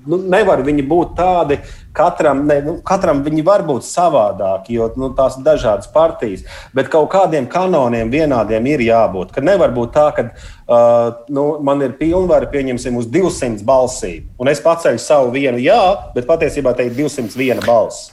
[0.08, 1.58] Nu, nevar viņi būt tādi,
[1.94, 6.42] katram, ne, nu, katram viņi var būt savādāki, jo nu, tās ir dažādas partijas.
[6.74, 9.34] Bet kaut kādiem kanoniem vienādiem ir jābūt.
[9.36, 14.50] Ka nevar būt tā, ka uh, nu, man ir pilnvaru pieņemsim uz 200 balsīm, un
[14.52, 15.80] es paceļu savu vienu jā,
[16.16, 18.10] bet patiesībā te ir 201 balss.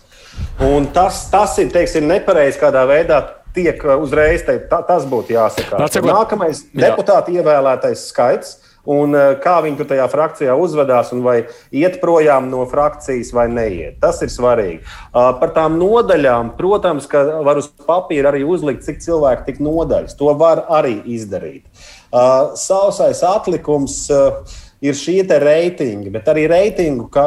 [0.63, 3.23] Un tas, tas ir teiksim, nepareizi, kādā veidā
[3.55, 5.85] tiek uh, uzreiz teikt, ta, tas būtu jāsaka.
[6.05, 8.57] Nākamais deputāta ievēlētais skaits.
[8.89, 11.37] Un uh, kā viņi tur tajā frakcijā uzvedās, un vai
[11.75, 13.99] iet projām no frakcijas vai neiet.
[14.03, 14.79] Tas ir svarīgi.
[15.09, 20.17] Uh, Par tām nodaļām, protams, ka var uz papīra arī uzlikt, cik cilvēki tik nodaļas.
[20.19, 21.67] To var arī izdarīt.
[22.09, 24.05] Uh, Sausais atlikums.
[24.13, 27.25] uh, ir šie te reitingi, bet arī reitingu, ka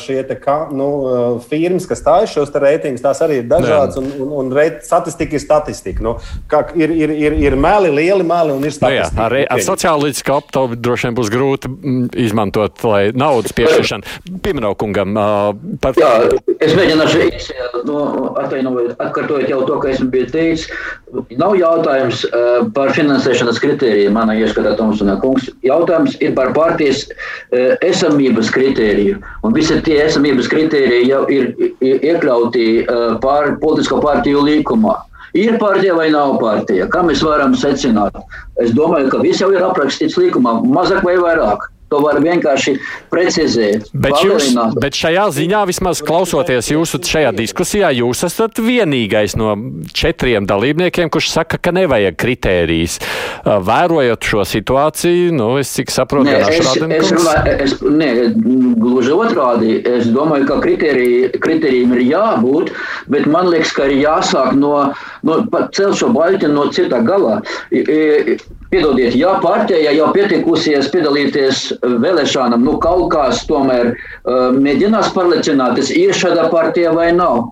[0.00, 0.88] šie te, ka, nu,
[1.48, 5.42] firmas, kas stāj šos reitingus, tās arī ir dažādas, un, un, un reit, statistika ir
[5.42, 6.04] statistika.
[6.04, 6.16] Nu,
[6.50, 9.26] kā ir, ir, ir, ir meli, lieli meli un ir Nu, jā, statistika.
[9.26, 14.18] ar, ar sociālītisku aptauju droši vien būs grūti mm, izmantot, lai naudas piešķiršana.
[14.44, 15.50] Pieminēju kungam uh,
[15.82, 16.12] par Jā,
[16.60, 17.26] es mēģināšu
[18.44, 20.68] atvainojot, atkārtojot jau to, ka esmu bijis teicis.
[21.10, 25.48] Nav jautājums uh, par finansēšanas kritērijiem, manā ieskatā Tomsona kungs.
[25.66, 29.18] Jautājums ir par partijas uh, esamības kritēriju.
[29.46, 31.50] Un visi tie esamības kritēriji jau ir
[31.82, 34.94] iekļauti uh, pār politisko partiju līkumā.
[35.38, 36.88] Ir partija vai nav partija?
[36.90, 38.16] Kā mēs varam secināt?
[38.62, 41.68] Es domāju, ka viss jau ir aprakstīts līkumā, mazāk vai vairāk.
[41.90, 42.76] To var vienkārši
[43.10, 43.88] precizēt.
[43.92, 49.56] Bet, jūs, bet šajā ziņā, vismaz klausoties jūsu šajā diskusijā, jūs esat vienīgais no
[49.90, 53.00] četriem dalībniekiem, kurš saka, ka nevajag kritērijas.
[53.42, 58.10] Vērojot šo situāciju, nu, es cik saprotu, Nē, es, es, runāju, es, nē,
[58.78, 59.80] gluži otrādi.
[59.90, 62.70] Es domāju, ka kriteriji, kriterijiem ir jābūt,
[63.10, 64.76] bet man liekas, ka ir jāsāk no,
[65.26, 65.42] no
[65.74, 67.40] celt šo baļķi no citā galā.
[67.74, 68.38] I- i-
[68.70, 76.14] Piedodiet, ja partija jau pietiekusies piedalīties vēlēšanām, nu kaut kāds tomēr uh, mēģinās pārliecināties, ir
[76.14, 77.48] šāda partija vai nav.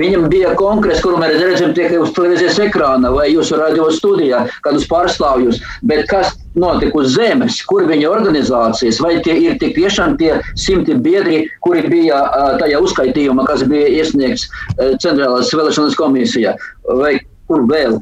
[0.00, 4.90] Viņam bija kongress, kuru mēs redzam tikai uz televīzijas ekrāna vai jūsu radio studijā, kādus
[4.90, 5.62] pārstāvjus.
[5.86, 10.98] Bet kas notika uz zemes, kur viņa organizācijas, vai tie ir tik tiešām tie simti
[10.98, 16.58] biedri, kuri bija uh, tajā uzskaitījumā, kas bija iesniegts uh, Centrālās vēlēšanas komisijā,
[16.90, 18.00] vai kur vēl.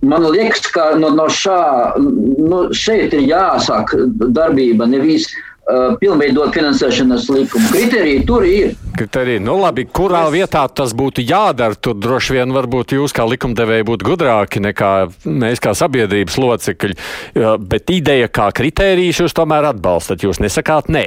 [0.00, 1.60] Man liekas, ka no, no šā,
[2.00, 3.92] nu, šeit ir jāsāk
[4.32, 7.68] darbība, nevis uh, pilnveidot finansēšanas likumu.
[7.74, 8.72] Kriteriji tur ir.
[8.96, 9.42] Kriteriji.
[9.44, 11.76] Nu, labi, kurā vietā tas būtu jādara?
[11.76, 14.92] Tur droši vien varbūt jūs kā likumdevēji būtu gudrāki nekā
[15.28, 16.96] mēs kā sabiedrības locekļi.
[17.36, 20.24] Jā, Bet ideja kā kritērijas jūs tomēr atbalstat.
[20.24, 21.06] Jūs nesakāt nē.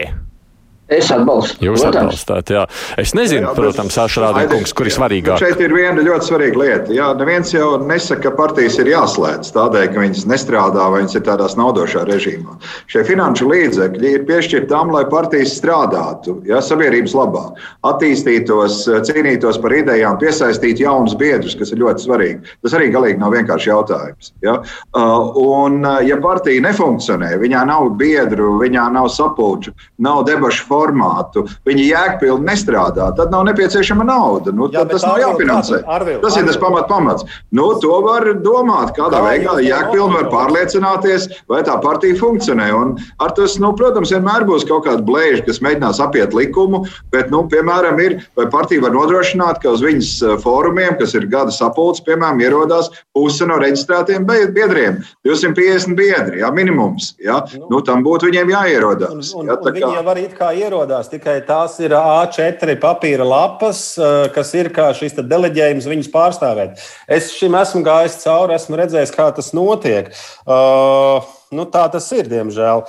[0.93, 1.57] Es atbalstu.
[1.63, 1.99] Jūs protams.
[2.03, 2.63] atbalstāt, jā.
[3.01, 5.41] Es nezinu, jā, protams, Ašrādi kungs, kur ir svarīgāk.
[5.41, 6.93] Šeit ir viena ļoti svarīga lieta.
[6.93, 11.25] Jā, neviens jau nesaka, ka partijas ir jāslēdz tādēļ, ka viņas nestrādā vai viņas ir
[11.27, 12.57] tādās naudošā režīmā.
[12.91, 17.43] Šie finanšu līdzekļi ir piešķirti tam, lai partijas strādātu, ja sabiedrības labā,
[17.89, 22.55] attīstītos, cīnītos par idejām, piesaistītu jaunus biedrus, kas ir ļoti svarīgi.
[22.65, 24.33] Tas arī galīgi nav vienkārši jautājums.
[24.45, 24.59] Ja?
[24.93, 31.45] Uh, un, ja partija nefunkcionē, viņā nav biedru, viņā nav sapulču, nav debašu formu, formātu,
[31.67, 34.53] viņi jēgpilni nestrādā, tad nav nepieciešama nauda.
[34.55, 35.83] Nu, Jā, tas nav jāfinansē.
[35.87, 37.27] Arvil, tas ir tas pamat, pamats.
[37.55, 42.69] Nu, to var domāt, kādā Kā veidā jēgpilni var pārliecināties, vai tā partija funkcionē.
[42.75, 47.31] Un ar tas, nu, protams, vienmēr būs kaut kāda blēža, kas mēģinās apiet likumu, bet,
[47.33, 51.53] nu, piemēram, ir, vai partija var nodrošināt, ka uz viņas eh, fórumiem, kas ir gada
[51.53, 55.01] sapulcs, piemēram, ierodās puse no reģistrētiem biedriem.
[55.27, 57.13] 250 biedri, jā, minimums.
[57.21, 57.39] Jā.
[57.57, 59.13] Nu, nu, tam būtu viņiem jāierodās.
[59.13, 59.73] Un, un, jā, un kā...
[59.77, 64.71] Viņi jau var it kā ierodās tikai tās ir A4 papīra lapas, eh, kas ir
[64.73, 66.81] kā šis deleģējums viņus pārstāvēt.
[67.07, 70.11] Es šim esmu gājis cauri, esmu redzējis, kā tas notiek.
[70.47, 72.85] Uh, nu, tā tas ir, diemžēl.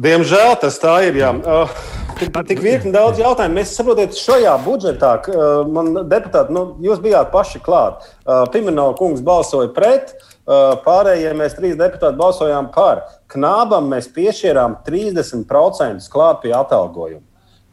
[0.00, 1.18] Diemžēl tas tā ir.
[1.20, 1.34] Jā.
[1.44, 1.68] Uh,
[2.20, 3.58] tik, tik virkni daudz jautājumu.
[3.58, 8.06] Mēs saprotam, šajā budžetā uh, man deputāti, nu, jūs bijāt paši klāt.
[8.24, 10.14] Uh, Pimenova kungs balsoja pret.
[10.14, 10.29] Uh,
[10.84, 13.04] Pārējie mēs trīs deputāti balsojām par.
[13.30, 17.22] Knābam mēs piešķirām 30% klāt pie atalgojuma.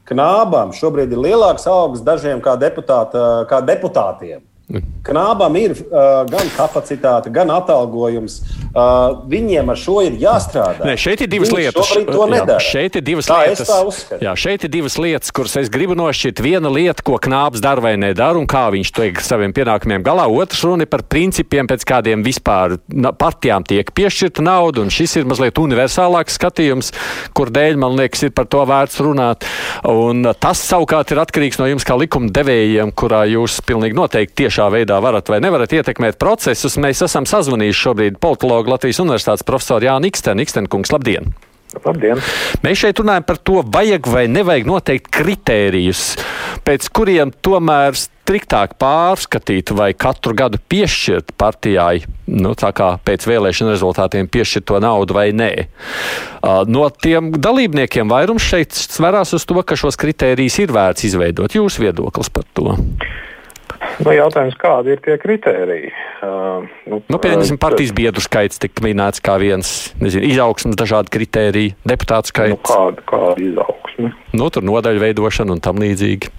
[0.07, 4.45] Knābam šobrīd ir lielāks augsts dažiem kā, deputāta, kā deputātiem.
[4.67, 8.41] Knābam ir uh, gan kapacitāte, gan atalgojums.
[8.75, 10.83] Uh, viņiem ar šo ir jāstrādā.
[10.83, 11.91] Nē, šeit ir divas Viņi lietas.
[11.95, 13.71] Jā, šeit ir divas tā lietas.
[14.19, 16.41] Jā, šeit ir divas lietas, kuras es gribu nošķirt.
[16.43, 20.25] Viena lieta, ko knāps dara vai nedara, un kā viņš ir saviem pienākumiem galā.
[20.27, 22.75] Otrs runa ir par principiem, pēc kādiem vispār
[23.15, 24.83] partijām tiek piešķirta nauda.
[24.83, 26.91] Un šis ir mazliet universālāks skatījums,
[27.31, 29.47] kur dēļ man liekas, ir par to vērts runāt.
[29.87, 34.56] Un tas savukārt ir atkarīgs no jums kā likuma devējiem, kurā jūs pilnīgi noteikti tieši
[34.57, 36.79] tiešā veidā varat vai nevarat ietekmēt procesus.
[36.81, 40.41] Mēs esam sazvanījuši šobrīd politologu Latvijas Universitātes profesoru Jānu Ikstenu.
[40.41, 41.33] Ikstenkungs, labdien!
[41.83, 42.17] Labdien.
[42.63, 46.15] Mēs šeit runājam par to, vajag vai nevajag noteikt kritērijus,
[46.65, 53.75] pēc kuriem tomēr striktāk pārskatīt vai katru gadu piešķirt partijai, nu, tā kā pēc vēlēšana
[53.75, 55.51] rezultātiem piešķirt to naudu vai nē.
[56.71, 61.59] No tiem dalībniekiem vairums šeit sverās uz to, ka šos kritērijus ir vērts izveidot.
[61.59, 62.79] Jūsu viedoklis par to?
[63.97, 65.91] Nu, jautājums, kādi ir tie kritēriji?
[66.21, 71.75] Uh, nu, nu, Pieņemsim, partijas biedru skaits tika minēts kā viens, nezinu, izaugsmas dažādi kritēriji,
[71.87, 72.57] deputātu skaits.
[72.57, 74.13] Nu, kāda, kāda izaugsme?
[74.37, 76.33] Nu, tur nodaļu veidošana un tam līdzīgi.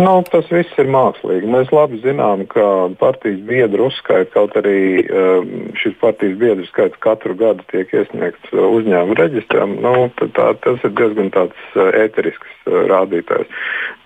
[0.00, 1.48] Nu, tas viss ir mākslīgi.
[1.50, 2.64] Mēs labi zinām, ka
[3.00, 8.64] partijas biedru uzskaits, kaut arī um, šis partijas biedru skaits katru gadu tiek iesniegts uh,
[8.78, 11.52] uzņēmuma reģistram, nu, tā, tas ir diezgan uh,
[12.00, 13.52] ēterisks uh, rādītājs.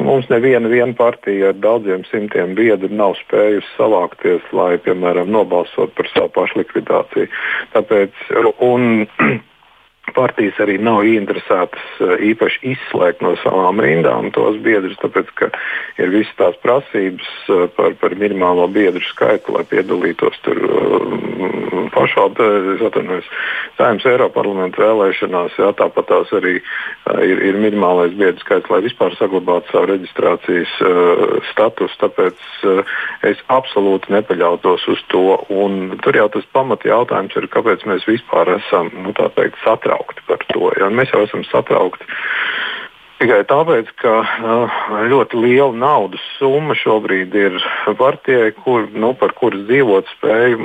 [0.02, 6.32] Mums neviena partija ar daudziem simtiem biedru nav spējusi savākties, lai, piemēram, nobalsot par savu
[6.40, 7.30] pašlikvidāciju.
[7.76, 9.06] Tāpēc, un,
[10.12, 15.50] partijas arī nav ieinteresētas eh, īpaši izslēgt no savām rindām tos biedrus, tāpēc ka
[16.02, 23.28] ir visas tās prasības eh, par, par minimālo biedru skaitu, lai piedalītos tur eh, pašvaldības,
[23.78, 25.56] saimnes Eiroparlamenta vēlēšanās.
[25.60, 31.22] Jā, tāpat tās arī ir, ir minimālais biedru skaits, lai vispār saglabātu savu reģistrācijas uh,
[31.52, 31.96] statusu.
[32.02, 32.94] Tāpēc uh,
[33.30, 35.38] es absolūti nepaļautos uz to.
[35.54, 40.22] Un tur jau tas pamat jautājums ir, kāpēc mēs vispār esam nu, teikt, satraukti satraukti
[40.26, 40.72] par to.
[40.78, 40.90] Ja?
[40.90, 42.04] Mēs jau esam satraukti.
[43.22, 44.12] Tikai tāpēc, ka
[45.08, 47.60] ļoti liela naudas summa šobrīd ir
[47.96, 50.58] partijai, kur, nu, par kuras dzīvot spēju,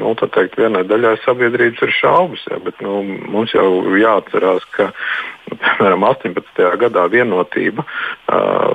[0.00, 2.42] nu, teikt, vienai daļai sabiedrības ir šaubas.
[2.50, 2.98] Ja, bet, nu,
[3.30, 4.90] mums jau jāatcerās, ka
[5.52, 6.66] piemēram 18.
[6.82, 7.86] gadā vienotība,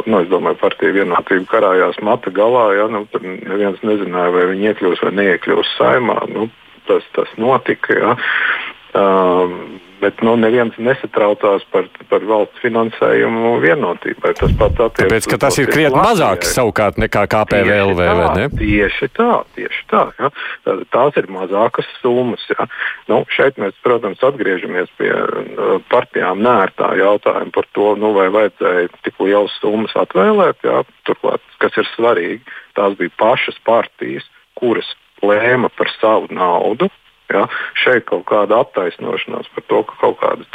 [0.08, 2.70] nu, es domāju, partija vienotība karājās mata galā.
[2.80, 6.22] Ja, nu, tur neviens nezināja, vai viņi iekļūs vai neiekļūs saimā.
[6.32, 6.48] Nu,
[6.88, 8.00] tas, tas notika.
[8.00, 8.16] Ja.
[8.98, 14.34] Um, bet nu, neviens nesatraucās par, par valsts finansējumu vienotībai.
[14.38, 15.08] Tas pats attiecas.
[15.08, 18.46] Tāpēc, ka tas ir krietni mazāks savukārt nekā KPVLV, vai ne?
[18.58, 20.04] Tieši tā, tieši tā.
[20.20, 20.32] Ja.
[20.94, 22.44] Tās ir mazākas summas.
[22.54, 22.68] Ja.
[23.12, 28.94] Nu, šeit mēs, protams, atgriežamies pie uh, partijām nērtā jautājuma par to, nu, vai vajadzēja
[29.08, 30.64] tik lielas summas atvēlēt.
[30.68, 30.84] Ja.
[31.10, 32.44] Turklāt, kas ir svarīgi,
[32.78, 34.90] tās bija pašas partijas, kuras
[35.24, 36.90] lēma par savu naudu,
[37.34, 37.44] Ja?
[37.76, 40.48] Šeit kaut kāda attaisnošanās par to, ka kaut kādi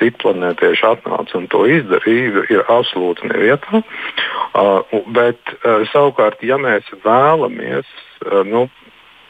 [0.00, 3.82] citi planētieši atnāca un to izdarīja, ir absolūti nevietā.
[4.50, 4.82] Uh,
[5.14, 7.86] bet uh, savukārt, ja mēs vēlamies
[8.26, 8.66] uh, nu,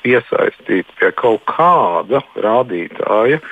[0.01, 3.43] piesaistīt pie kaut kāda rādītāja,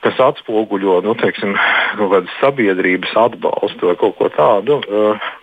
[0.00, 1.52] kas atspoguļo nu, teiksim,
[1.98, 4.78] kaut kādas sabiedrības atbalstu vai kaut ko tādu,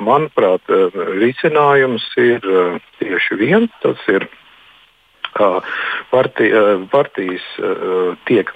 [0.01, 0.63] manuprāt,
[1.19, 2.47] risinājums ir
[3.01, 3.75] tieši viens.
[3.83, 4.25] Tas ir
[5.35, 6.47] Parti,
[6.93, 7.43] partijas
[8.29, 8.51] tiek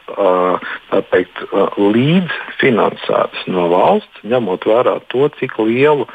[1.12, 1.42] teikt,
[1.76, 6.08] līdzfinansētas no valsts, ņemot vērā to, cik lielu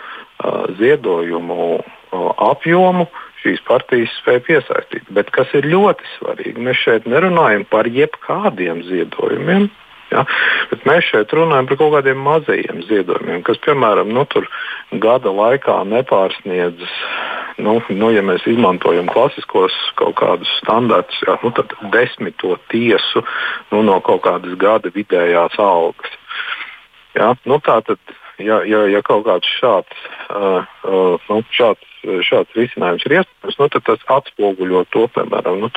[0.79, 1.83] ziedojumu
[2.49, 3.07] apjomu
[3.45, 5.09] šīs partijas spēja piesaistīt.
[5.13, 9.69] Bet kas ir ļoti svarīgi, mēs šeit nerunājam par jebkādiem ziedojumiem.
[10.13, 10.25] Ja?
[10.71, 14.25] Bet mēs šeit runājam par kaut kādiem mazajiem ziedojumiem, kas, piemēram, nu,
[15.03, 16.89] gada laikā nepārsniedz,
[17.63, 23.25] nu, nu, ja mēs izmantojam klasiskos kaut kādus standartus, ja, nu, tad desmito tiesu
[23.71, 26.19] nu, no kaut kādas gada vidējās algas.
[27.15, 27.33] Ja?
[27.47, 28.01] Nu, tā tad,
[28.43, 31.91] ja, ja, ja kaut kāds šāds, uh, uh, nu, šāds,
[32.27, 35.71] šāds risinājums ir iespējams, nu, tad tas atspoguļo to, piemēram, nu,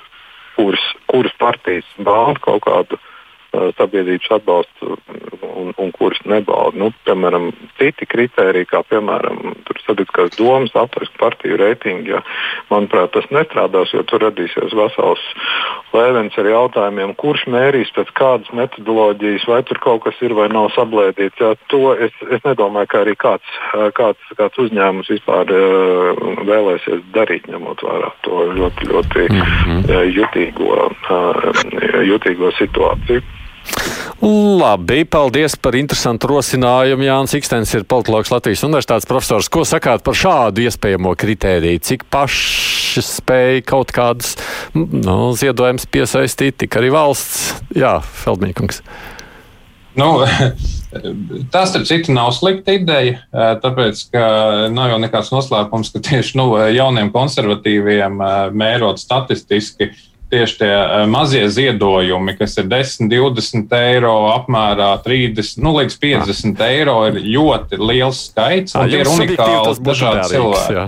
[0.58, 3.02] kuras, kuras partijas bauda kaut kādu
[3.78, 4.98] sabiedrības atbalstu
[5.58, 6.78] un, un kuras nebauda.
[6.78, 12.22] Nu, piemēram, citi kriteriji, kā piemēram sabiedriskās domas, aptaujas partiju reitingi, ja,
[12.72, 15.24] manuprāt, tas nestrādās, jo tur radīsies vesels
[15.96, 20.70] lēvens ar jautājumiem, kurš mērīs pēc kādas metodoloģijas, vai tur kaut kas ir vai nav
[20.76, 21.40] sablēdīts.
[21.42, 23.56] Ja, to es, es nedomāju, ka arī kāds,
[23.98, 30.14] kāds, kāds uzņēmums vispār uh, vēlēsies darīt, ņemot vērā to ļoti, ļoti mm -hmm.
[30.20, 33.24] jutīgo, uh, jutīgo situāciju.
[34.22, 37.06] Labi, paldies par interesantu rosinājumu.
[37.06, 39.50] Jānis Ikstens ir politologs Latvijas Universitātes profesors.
[39.54, 41.84] Ko sakāt par šādu iespējamo kritēriju?
[41.86, 44.34] Cik paši spēja kaut kādas
[44.74, 47.62] nu, ziedojumus piesaistīt, tik arī valsts?
[47.78, 48.82] Jā, Feldmīkungs.
[49.98, 50.10] Nu,
[51.54, 53.22] tas, starp citu, nav slikta ideja,
[53.62, 54.26] tāpēc, ka
[54.74, 58.22] nav jau nekāds noslēpums, ka tieši nu, jauniem konservatīviem
[58.58, 59.92] mērot statistiski
[60.30, 66.64] tieši tie eh, mazie ziedojumi, kas ir 10, 20 eiro apmērā, 30 nu, līdz 50
[66.68, 68.76] eiro, ir ļoti liels skaits.
[68.76, 70.86] Un tie ir unikāli dažādi cilvēki.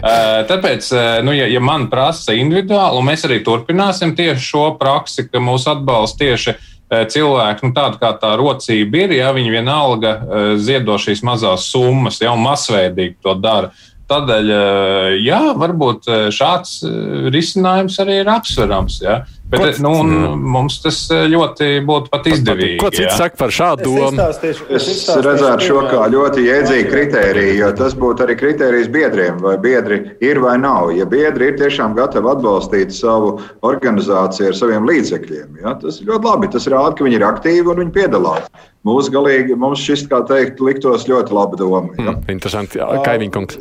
[0.00, 4.64] Eh, tāpēc, eh, nu, ja, ja man prasa individuāli, un mēs arī turpināsim tieši šo
[4.80, 6.54] praksi, ka mūs atbalsta tieši
[6.90, 10.14] cilvēki, nu, tāda kā tā rocība ir, ja viņi vienalga
[10.58, 13.70] ziedo šīs mazās summas, jau masveidīgi to dara.
[14.10, 18.96] Tādēļ, eh, jā, varbūt eh, šāds eh, risinājums arī ir apsverams.
[19.04, 19.20] Jā.
[19.50, 22.76] Bet, Ko, nu, mums tas ļoti būtu pat izdevīgi.
[22.78, 24.22] Ko cits saka par šādu domu?
[24.22, 29.56] Es, es, redzētu šo kā ļoti iedzīgu kritēriju, jo tas būtu arī kritērijs biedriem, vai
[29.62, 30.92] biedri ir vai nav.
[30.94, 33.32] Ja biedri ir tiešām gatavi atbalstīt savu
[33.66, 36.52] organizāciju ar saviem līdzekļiem, ja, tas ir ļoti labi.
[36.54, 38.46] Tas rāda, ka viņi ir aktīvi un viņi piedalās.
[38.86, 41.90] Mūsu galīgi mums šis, kā teikt, liktos ļoti laba doma.
[41.98, 43.58] Mm, interesanti, Kaimiņkungs.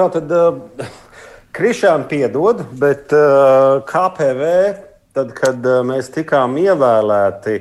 [0.00, 0.86] Tā tad uh,
[1.52, 4.46] Krišāna piedod, bet uh, KPV,
[5.12, 7.58] tad, kad uh, mēs tikām ievēlēti,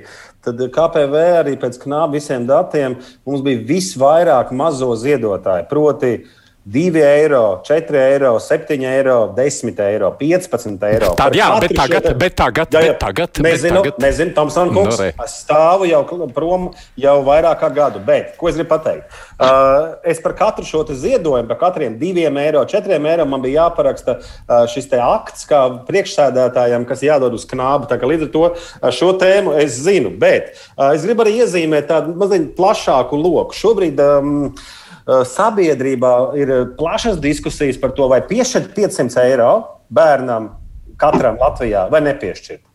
[0.47, 2.95] tad KPV arī pēc knāba visiem datiem
[3.27, 5.67] mums bija visvairāk mazo ziedotāju.
[5.67, 6.38] Proti, uh,
[6.69, 11.13] 2 eiro, 4 eiro, 7 eiro, 10 eiro, 15 eiro.
[11.17, 12.17] Tad, jā, bet tagad, šo...
[12.21, 14.03] bet tagad, jā, jā, bet tagad, nezinu, bet tagad.
[14.03, 16.03] nezinu Tomsona kungs, no, es stāvu jau
[16.35, 16.67] prom
[16.99, 19.15] jau vairāk kā gadu, bet, ko es gribu pateikt?
[19.39, 24.19] Uh, es par katru šo ziedojumu, par katriem 2 eiro, 4 eiro man bija jāparaksta
[24.19, 27.89] uh, šis te akts kā priekšsēdētājiem, kas jādod uz knābu.
[27.89, 31.89] Tā līdz ar to uh, šo tēmu es zinu, bet uh, es gribu arī iezīmēt
[31.89, 33.57] tādu mazliet plašāku loku.
[33.57, 34.78] Šobrīd um, Eh,
[35.09, 39.51] sabiedrībā ir plašas diskusijas par to, vai piešķirt 500 eiro
[39.89, 40.51] bērnam
[40.99, 42.65] katram Latvijā vai nepiešķirt.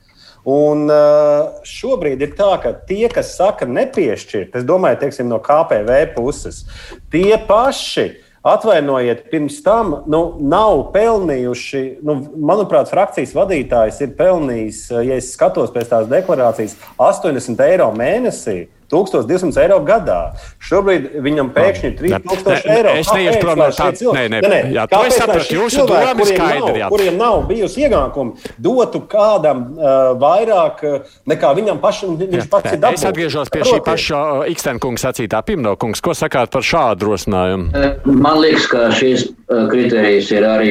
[0.45, 6.03] Un uh, šobrīd ir tā, ka tie, kas saka, nepiešķirt, es domāju, teiksim, no KPV
[6.13, 6.67] puses,
[7.13, 8.11] tie paši
[8.45, 11.83] atvainojiet, pirms tam nu, nav pelnījuši.
[12.05, 17.89] Nu, manuprāt, frakcijas vadītājs ir pelnījis, eh, ja es skatos pēc tās deklarācijas, 80 eiro
[17.97, 18.67] mēnesī.
[18.95, 20.21] 1200 eiro gadā.
[20.65, 22.95] Šobrīd viņam pēkšņi ir 3000 eiro.
[23.01, 25.59] Es neiešu prom no tā, nē, nē, nē, jā, to es saprotu.
[25.59, 26.75] Jūsu doma ir skaidra.
[26.85, 26.91] Jā.
[26.95, 32.73] Kuriem nav bijusi iegākumi, dotu kādam uh, vairāk uh, nekā viņam pašam, viņš jā, pats
[32.73, 33.03] ir dabūjis.
[33.03, 36.03] Es atgriežos pie šī paša uh, Ikstenkungs sacītā Pimnokungs.
[36.05, 37.85] Ko sakāt par šādu rosinājumu?
[38.07, 39.29] Man liekas, ka šīs
[39.71, 40.71] kriterijas ir arī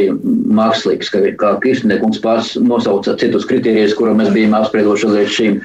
[0.54, 5.60] mākslīgs, ka, kā Kirstnekungs pats nosauca citus kriterijus, kuru mēs bijām apsprieduši līdz šim.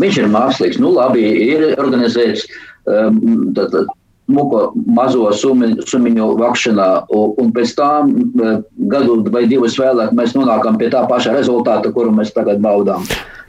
[0.00, 0.80] Viņš ir mākslīgs.
[0.82, 2.48] Nu, labi, ir organizēts
[2.88, 3.92] um, tātad,
[4.30, 8.58] muko mazo sumiņu, sumiņu vakšanā, un pēc tam uh,
[8.90, 13.04] gadu vai divus vēlāk mēs nonākam pie tā paša rezultāta, kuru mēs tagad baudām.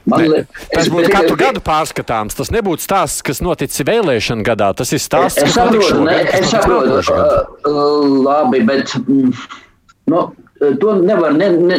[0.06, 1.48] Man ne, tas būtu katru pie...
[1.48, 2.38] gadu pārskatāms.
[2.38, 4.70] Tas nebūtu stāsts, kas noticis vēlēšana gadā.
[4.78, 6.30] Tas ir stāsts, es, kas noticis šogad.
[6.38, 7.00] Es saprotu,
[7.66, 8.94] uh, labi, bet.
[9.08, 9.32] Mm,
[10.14, 10.28] nu,
[10.82, 11.78] to nevar, ne, ne,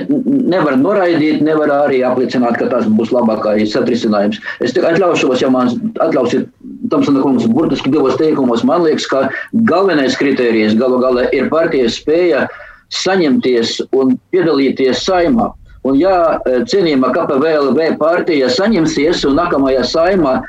[0.53, 4.41] nevar noraidīt, nevar arī apliecināt, ka tas būs labākais atrisinājums.
[4.65, 5.73] Es atļaušos, ja man
[6.03, 6.49] atļausiet,
[6.91, 9.27] Tamsona kungs, burtiski divos teikumos, man liekas, ka
[9.69, 12.47] galvenais kriterijs galu galā ir partijas spēja
[12.95, 15.51] saņemties un piedalīties saimā.
[15.87, 20.41] Un ja cienījama KPVLV partija saņemsies un nākamajā saimā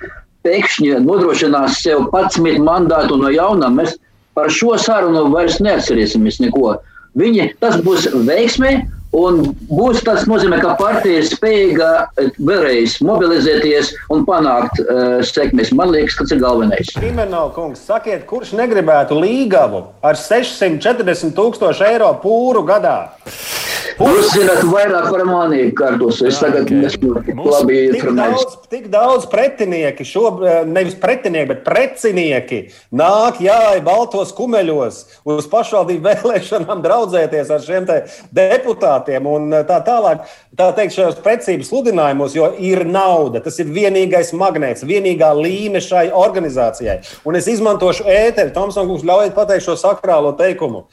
[0.48, 3.98] pēkšņi nodrošinās sev 11 mandātu no jauna, mēs
[4.38, 6.78] par šo sarunu vairs neatcerēsimies neko.
[7.18, 8.72] Viņi, tas būs veiksmē,
[9.18, 9.40] un
[9.70, 11.92] būs tas nozīmē, ka partija ir spējīga
[12.22, 15.72] eh, vēlreiz mobilizēties un panākt uh, sekmes.
[15.76, 16.92] Man liekas, tas ir galvenais.
[16.98, 23.00] Krimināla kungs, sakiet, kurš negribētu līgavu ar 640 tūkstošu eiro pūru gadā?
[23.98, 26.20] Jūs zināt, vairāk par mani kārtos.
[26.22, 27.98] Es tagad nesaprotu, labi informēts.
[27.98, 30.30] Tik daudz, tik daudz pretinieki, šo,
[30.70, 32.60] nevis pretinieki, bet precinieki
[32.94, 35.00] nāk, jā, baltos kumeļos
[35.34, 37.90] uz pašvaldību vēlēšanām draudzēties ar šiem
[38.38, 40.30] deputātiem un tā tālāk.
[40.58, 43.42] Tā teikt, šajos precības sludinājumos, jo ir nauda.
[43.46, 47.00] Tas ir vienīgais magnēts, vienīgā līme šai organizācijai.
[47.26, 48.54] Un es izmantošu ēteru.
[48.54, 50.86] Tomsons, ļaujiet pateikt šo sakrālo teikumu.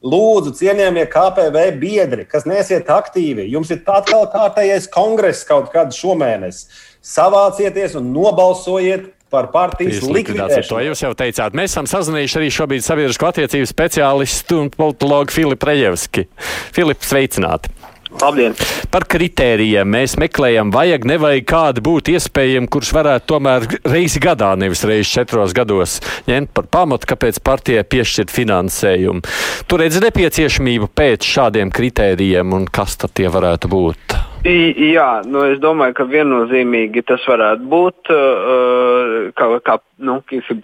[0.00, 6.62] Lūdzu, cienījamie KPV biedri, kas nesiet aktīvi, jums ir atkal kārtējais kongress kaut kad šomēnes.
[7.04, 10.70] Savācieties un nobalsojiet par partijas likvidēšanu.
[10.72, 11.56] To jūs jau teicāt.
[11.56, 16.26] Mēs esam sazinājuši arī šobrīd sabiedrisko attiecību speciālistu un politologu Filipu Rejevski.
[16.74, 17.79] Filip, sveicināti!
[18.18, 18.56] Labdien!
[18.90, 24.82] Par kritērijiem mēs meklējam, vajag, nevajag kādu būt iespējami, kurš varētu tomēr reizi gadā, nevis
[24.88, 29.22] reizi četros gados, ņemt par pamatu, kāpēc partijai piešķirt finansējumu.
[29.70, 34.19] Tur redz nepieciešamību pēc šādiem kritērijiem un kas tad tie varētu būt?
[34.40, 40.14] Jā, nu es domāju, ka viennozīmīgi tas varētu būt uh, kā, kā nu,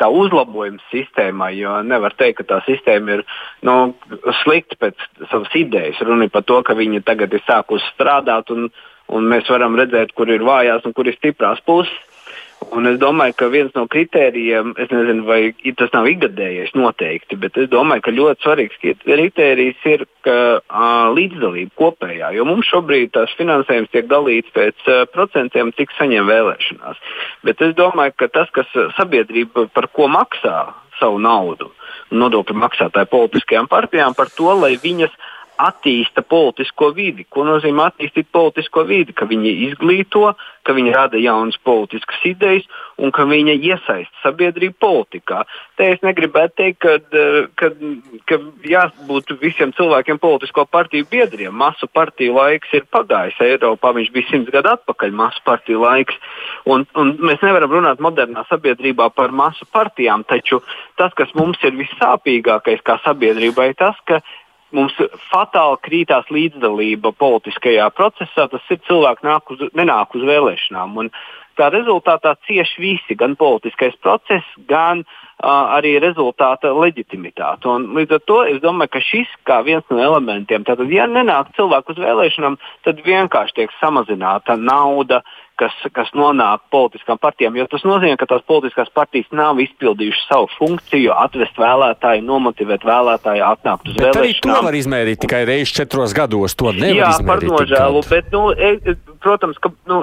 [0.00, 3.24] tā uzlabojums sistēmai, jo nevar teikt, ka tā sistēma ir
[3.68, 3.92] nu,
[4.40, 6.00] slikta pēc savas idejas.
[6.00, 8.70] Runa ir par to, ka viņi tagad ir sākusi strādāt, un,
[9.12, 11.92] un mēs varam redzēt, kur ir vājās un kur ir stiprās puses.
[12.76, 15.40] Un es domāju, ka viens no kritērijiem, es nezinu, vai
[15.78, 21.72] tas nav ikgadējais noteikti, bet es domāju, ka ļoti svarīgs kritērijs ir ka, uh, līdzdalība
[21.78, 22.32] kopējā.
[22.36, 27.00] Jo mums šobrīd tas finansējums tiek dalīts pēc uh, procentiem, cik saņem vēlēšanās.
[27.46, 30.58] Bet es domāju, ka tas, kas sabiedrība par ko maksā
[31.00, 31.70] savu naudu,
[32.10, 35.12] nodokļu maksātāju politiskajām partijām, par to, lai viņas
[35.62, 37.26] attīsta politisko vidi.
[37.28, 39.14] Ko nozīmē attīstīt politisko vidi?
[39.16, 40.32] Ka viņi izglīto,
[40.66, 42.66] ka viņi rada jaunas politiskas idejas
[42.98, 45.42] un ka viņi iesaista sabiedrību politikā.
[45.78, 46.96] Te es negribētu teikt, ka,
[47.60, 47.70] ka,
[48.28, 51.54] ka jābūt visiem cilvēkiem politisko partiju biedriem.
[51.54, 56.16] Masu partiju laiks ir pagājis Eiropā, viņš bija simts gadu atpakaļ, masu partiju laiks.
[56.66, 60.62] Un, un mēs nevaram runāt modernā sabiedrībā par masu partijām, taču
[60.98, 64.22] tas, kas mums ir vissāpīgākais kā sabiedrībai, tas, ka
[64.76, 64.96] mums
[65.30, 68.46] fatāli krītās līdzdalība politiskajā procesā.
[68.52, 70.96] Tas ir cilvēki nāk uz, nenāk uz vēlēšanām.
[71.02, 71.10] Un
[71.56, 77.68] tā rezultātā cieši visi, gan politiskais process, gan uh, arī rezultāta leģitimitāte.
[77.72, 81.54] Un līdz ar to es domāju, ka šis kā viens no elementiem, tātad, ja nenāk
[81.56, 87.56] cilvēku uz vēlēšanām, tad vienkārši tiek samazināta nauda, uh, kas, kas nonāk politiskām partijām.
[87.58, 93.44] Jo tas nozīmē, ka tās politiskās partijas nav izpildījušas savu funkciju, atvest vēlētāju, nomotivēt vēlētāju,
[93.46, 94.56] atnākt uz vēlēšanām.
[94.60, 96.56] To var izmērīt tikai reizes četros gados.
[96.60, 98.04] To nevar Jā, par nožēlu.
[98.10, 100.02] Bet, nu, e, protams, ka nu,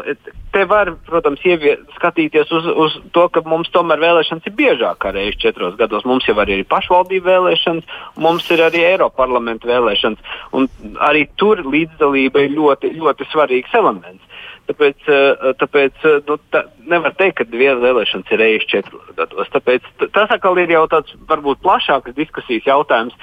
[0.54, 5.14] te var protams, ievie, skatīties uz, uz to, ka mums tomēr vēlēšanas ir biežāk kā
[5.16, 6.06] reizes četros gados.
[6.10, 10.36] Mums jau arī ir pašvaldību vēlēšanas, mums ir arī Eiroparlamenta vēlēšanas.
[10.58, 10.70] Un
[11.02, 14.30] arī tur līdzdalība ir ļoti, ļoti svarīgs elements.
[14.64, 19.50] Tāpēc, eh, tāpēc eh, nu, tā, nevar teikt, ka viena vēlēšanas ir reizes četros gados.
[19.52, 23.18] Tāpēc, tas atkal ir jau tāds varbūt plašāks diskusijas jautājums,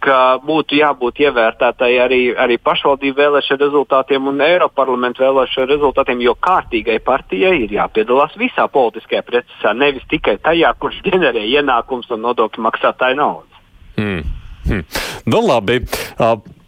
[0.00, 6.98] ka būtu jābūt ievērtētai arī, arī pašvaldību vēlēšanu rezultātiem un Eiroparlamentu vēlēšanu rezultātiem, jo kārtīgai
[7.04, 13.20] partijai ir jāpiedalās visā politiskajā procesā, nevis tikai tajā, kurš ģenerē ienākums un nodokļu maksātāju
[13.20, 13.64] naudas.
[13.96, 14.22] Hmm.
[14.66, 14.84] Hmm.
[15.28, 15.82] Nu, labi.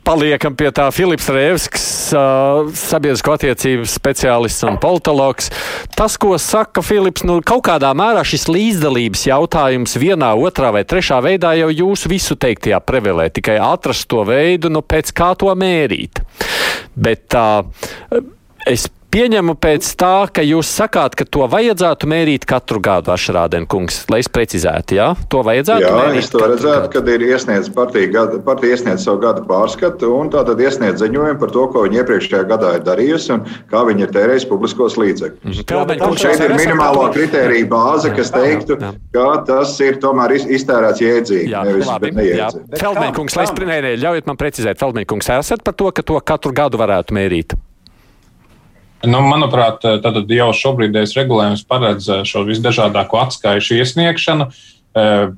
[0.08, 1.82] Paliekam pie tā Filips Rēvsks,
[2.16, 5.50] uh, sabiedrisko attiecību speciālists un politologs.
[5.92, 11.20] Tas, ko saka Filips, nu, kaut kādā mērā šis līdzdalības jautājums vienā, otrā vai trešā
[11.26, 16.22] veidā jau jūsu visu teiktajā prevelē, tikai atrast to veidu, nu, pēc kā to mērīt.
[16.96, 17.44] Bet tā.
[18.64, 24.18] Es Pieņemu pēc tā, ka jūs sakāt, ka to vajadzētu mērīt katru gadu, Ašrādenkungs, lai
[24.20, 25.06] es precizētu, jā?
[25.32, 29.22] To vajadzētu Jā, mērīt es to redzētu, kad ir iesniedz partija, gada, partija iesniedz savu
[29.22, 33.46] gadu pārskatu un tātad iesniedz ziņojumu par to, ko viņi iepriekšējā gadā ir darījusi un
[33.72, 35.62] kā viņi ir tērējuši publiskos līdzekļus.
[35.72, 37.06] Kalmeņkungs, Šeit ir to?
[37.16, 38.90] kritērija bāze, kas teiktu, jā.
[39.16, 41.96] ka tas ir tomēr iz- iztērēts jēdzīgi, Jā, nevis Jā.
[42.20, 42.76] neiedzīgi.
[42.76, 43.00] Kam?
[43.40, 47.16] lai es nē, ļaujiet man precizēt, Feldmēnkungs, esat par to, ka to katru gadu varētu
[47.16, 47.56] mērīt?
[49.06, 49.84] Nu, manuprāt,
[50.34, 54.48] jau šobrīd regulējums paredz eh, šo visdažādāko atskaišu iesniegšanu.
[54.50, 54.77] eh,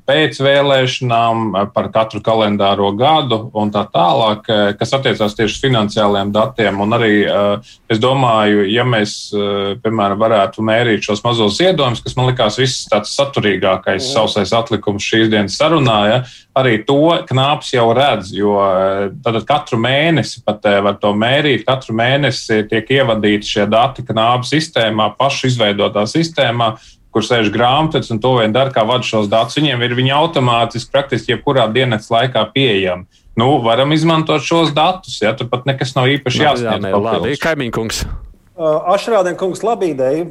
[0.07, 5.63] pēc vēlēšanām eh, par katru kalendāro gadu un tā tālāk, eh, kas attiecās tieši uz
[5.63, 6.81] finansiāliem datiem.
[6.83, 12.15] Un arī eh, es domāju, ja mēs, eh, piemēram, varētu mērīt šos mazos ziedojumus, kas
[12.17, 16.21] man likās viss tāds saturīgākais sausais atlikums šīs dienas sarunā, ja,
[16.57, 21.65] arī to knāps jau redz, jo eh, tad katru mēnesi pat eh, var to mērīt.
[21.67, 26.73] Katru mēnesi tiek ievadīti šie dati knāpa sistēmā, pašu izveidotā sistēmā,
[27.11, 29.59] kur sēž grāmatas un to vien dara, kā vada šos datus.
[29.59, 33.07] Viņiem ir viņi automātiski praktiski jebkurā dienas laikā pieejami.
[33.39, 36.83] Nu, varam izmantot šos datus, ja tur pat nekas nav īpaši Jā, jāsniedz.
[36.83, 38.03] nē, labi, kaimiņkungs.
[38.51, 40.25] Uh, Ašrādēnkungs, labi ideja.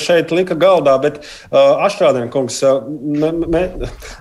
[0.00, 1.18] Šeit lika galdā, bet
[1.52, 3.62] Ašrādēnkungs, uh, me, me,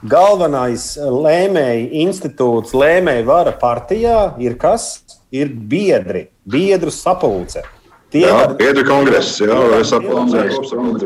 [0.04, 4.98] galvenais lēmēji institūts, lēmēji vara partijā ir kas?
[5.32, 7.62] Ir biedri, biedru sapulce.
[8.08, 10.44] Tie Jā, var- biedru kongress, jā, var- kopsapulcē.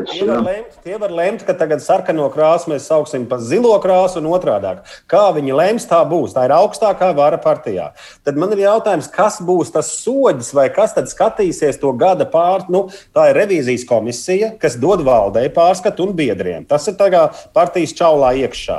[0.06, 4.18] Tie var, lemt, tie var lemt, ka tagad sarkano krāsu mēs sauksim par zilo krāsu
[4.18, 4.78] un otrādi.
[5.10, 6.32] Kā viņi lems, tā būs.
[6.32, 7.90] Tā ir augstākā vara partijā.
[8.24, 12.68] Tad man ir jautājums, kas būs tas soģis vai kas tad skatīsies to gada pār.
[12.70, 16.68] Nu, tā ir revīzijas komisija, kas dod valdei pārskatu un biedriem.
[16.68, 18.78] Tas ir tagad partijas čaulā iekšā.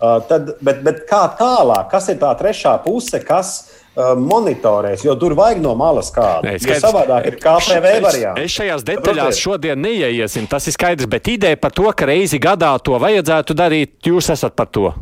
[0.00, 3.77] Uh, tad, bet, bet kā tālāk, kas ir tā trešā puse, kas uh,
[4.18, 6.46] monitorēs, jo tur vajag no malas kādu.
[6.48, 6.84] Nē, skaidrs.
[6.86, 8.40] savādāk ir KPV Es- variants.
[8.40, 12.72] Es šajās detaļās šodien neieiesim, tas ir skaidrs, bet ideja par to, ka reizi gadā
[12.82, 14.92] to vajadzētu darīt, jūs esat par to.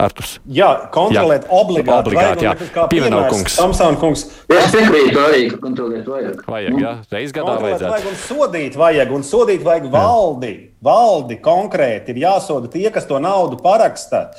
[0.00, 0.38] Artus.
[0.48, 1.50] Jā, kontrolēt Jā.
[1.52, 2.08] obligāti.
[2.08, 2.54] Obligāti, jā.
[2.88, 3.56] Piemērs, kungs.
[3.58, 4.22] Tomsona kungs.
[4.48, 6.38] Es piekrītu arī, ka kontrolēt vajag.
[6.48, 7.90] Vajag, jā, reiz gadā vajadzētu.
[7.90, 10.70] vajag un sodīt vajag, un sodīt vajag valdi.
[10.80, 14.30] Valdi konkrēti ir jāsoda tie, kas to naudu paraksta,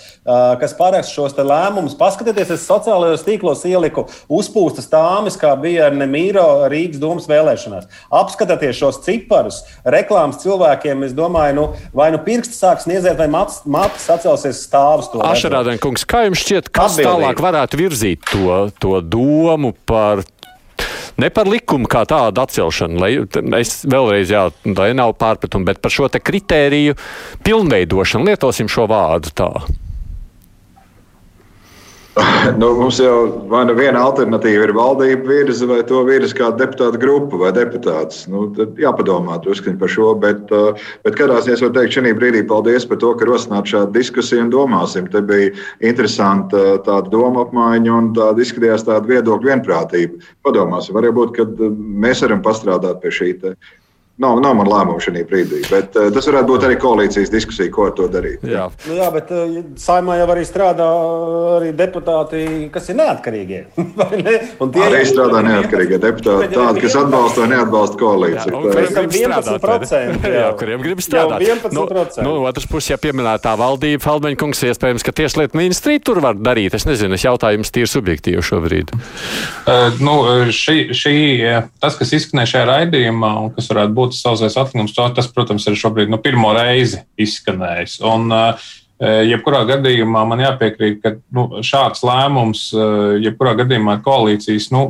[0.62, 1.94] kas paraksta šos lēmumus.
[2.00, 7.86] Paskatieties, es sociālajos tīklos ieliku uzpūstas tāmas, kā bija ar Nemīro Rīgas domas vēlēšanās.
[8.22, 11.06] Apskatieties šos ciparus, reklāmas cilvēkiem.
[11.06, 15.12] Es domāju, nu, vai nu pirksts sāks sniedzēt, vai matus, matus atcelsies stāvus.
[15.22, 17.14] Ašarādien kungs, kā jums šķiet, kas Atbildība.
[17.14, 20.26] tālāk varētu virzīt to, to domu par
[21.22, 23.12] Ne par likumu kā tādu atcelšanu, lai
[23.60, 26.98] es vēlreiz, jā, lai nav pārpratumu, bet par šo te kritēriju
[27.46, 28.32] pilnveidošanu.
[28.32, 29.52] Lietosim šo vārdu tā.
[32.60, 37.00] Nu, mums jau vai nu viena alternatīva ir valdība virza, vai to virza kāda deputāta
[37.00, 38.26] grupa vai deputāts.
[38.32, 40.12] Nu, tad jāpadomā druskuļi par šo.
[40.22, 43.72] Bet, uh, bet kādā ziņā es varu teikt, šī brīdī paldies par to, ka rosināt
[43.72, 45.08] šādu diskusiju un domāsim.
[45.12, 45.54] Te bija
[45.88, 50.34] interesanti uh, tāda doma apmaiņa un tāda izskatījās tāda viedokļa vienprātība.
[50.48, 51.72] Padomāsim, varbūt, ka uh,
[52.08, 53.32] mēs varam pastrādāt pie šī.
[54.22, 57.88] Nav, nav man lēmumu šajā brīdī, bet uh, tas varētu būt arī koalīcijas diskusija, ko
[57.88, 58.44] ar to darīt.
[58.46, 58.68] Jā.
[58.86, 60.88] Nu, jā, bet uh, saimā jau arī strādā
[61.56, 62.42] arī deputāti,
[62.74, 63.62] kas ir neatkarīgie.
[64.00, 64.36] vai ne?
[64.62, 68.52] Un tie Arī strādā neatkarīgie deputāti, tādi, kas atbalsta vai neatbalsta koalīciju.
[68.52, 69.00] Tā kuriem ir.
[69.00, 69.88] grib strādāt, vai ne?
[69.88, 70.36] 11%, jā.
[70.36, 71.48] jā, kuriem grib strādāt.
[71.48, 72.22] Jau 11%.
[72.22, 76.76] Nu, nu, otrs puses, ja pieminētā valdība, Feldmeņkungs, iespējams, ka tieslietu ministrija tur var darīt.
[76.78, 78.94] Es nezinu, es jautāju jums tīri subjektīvi šobrīd.
[78.94, 80.16] Uh, nu,
[80.54, 85.30] šī, šī, eh, tas, kas izskanēja šajā raidījumā, un kas varētu būt savs atklājums, tas,
[85.32, 88.00] protams, ir šobrīd nu, pirmo reizi izskanējis.
[88.08, 88.72] Un, uh,
[89.02, 92.68] Jebkurā gadījumā man jāpiekrīt, ka nu, šāds lēmums,
[93.24, 94.84] jebkurā gadījumā koalīcijas nu,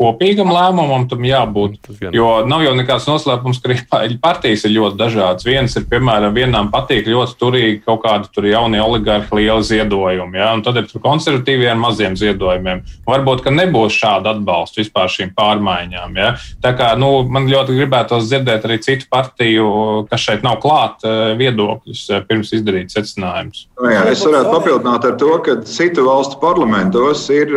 [0.00, 1.90] kopīgam lēmumam tam jābūt.
[2.16, 3.76] Jo nav jau nekāds noslēpums, ka
[4.24, 5.44] partijas ir ļoti dažādas.
[5.44, 10.48] Viens ir, piemēram, vienām patīk ļoti turīgi kaut kādi tur jaunie oligarhi, lieli ziedojumi, ja?
[10.56, 12.80] un tad ir konservatīvie ar maziem ziedojumiem.
[13.04, 16.16] Varbūt, ka nebūs šāda atbalsta vispār šīm pārmaiņām.
[16.16, 16.32] Ja?
[16.64, 19.68] Tā kā nu, man ļoti gribētos dzirdēt arī citu partiju,
[20.08, 21.04] kas šeit nav klāt,
[21.36, 23.33] viedokļus pirms izdarīt secinājumus.
[23.42, 27.50] Nu, jā, es varētu papildināt ar to, ka citu valstu parlamentos ir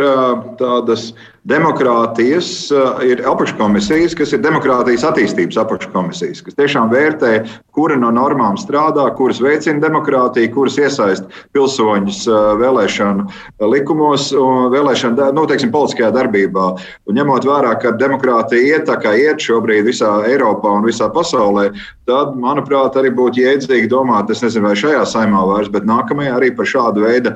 [0.58, 1.12] tādas
[1.48, 7.32] demokrātijas, uh, ir apakškomisijas, kas ir demokrātijas attīstības apakškomisijas, kas tiešām vērtē,
[7.76, 13.28] kura no normām strādā, kuras veicina demokrātiju, kuras iesaist pilsoņus uh, vēlēšanu
[13.70, 16.66] likumos un vēlēšanu, nu, teiksim, politiskajā darbībā.
[17.08, 21.68] Un ņemot vērā, ka demokrātija iet tā kā iet šobrīd visā Eiropā un visā pasaulē,
[22.08, 26.50] tad, manuprāt, arī būtu jēdzīgi domāt, es nezinu, vai šajā saimā vairs, bet nākamajā arī
[26.56, 27.34] par šādu veidu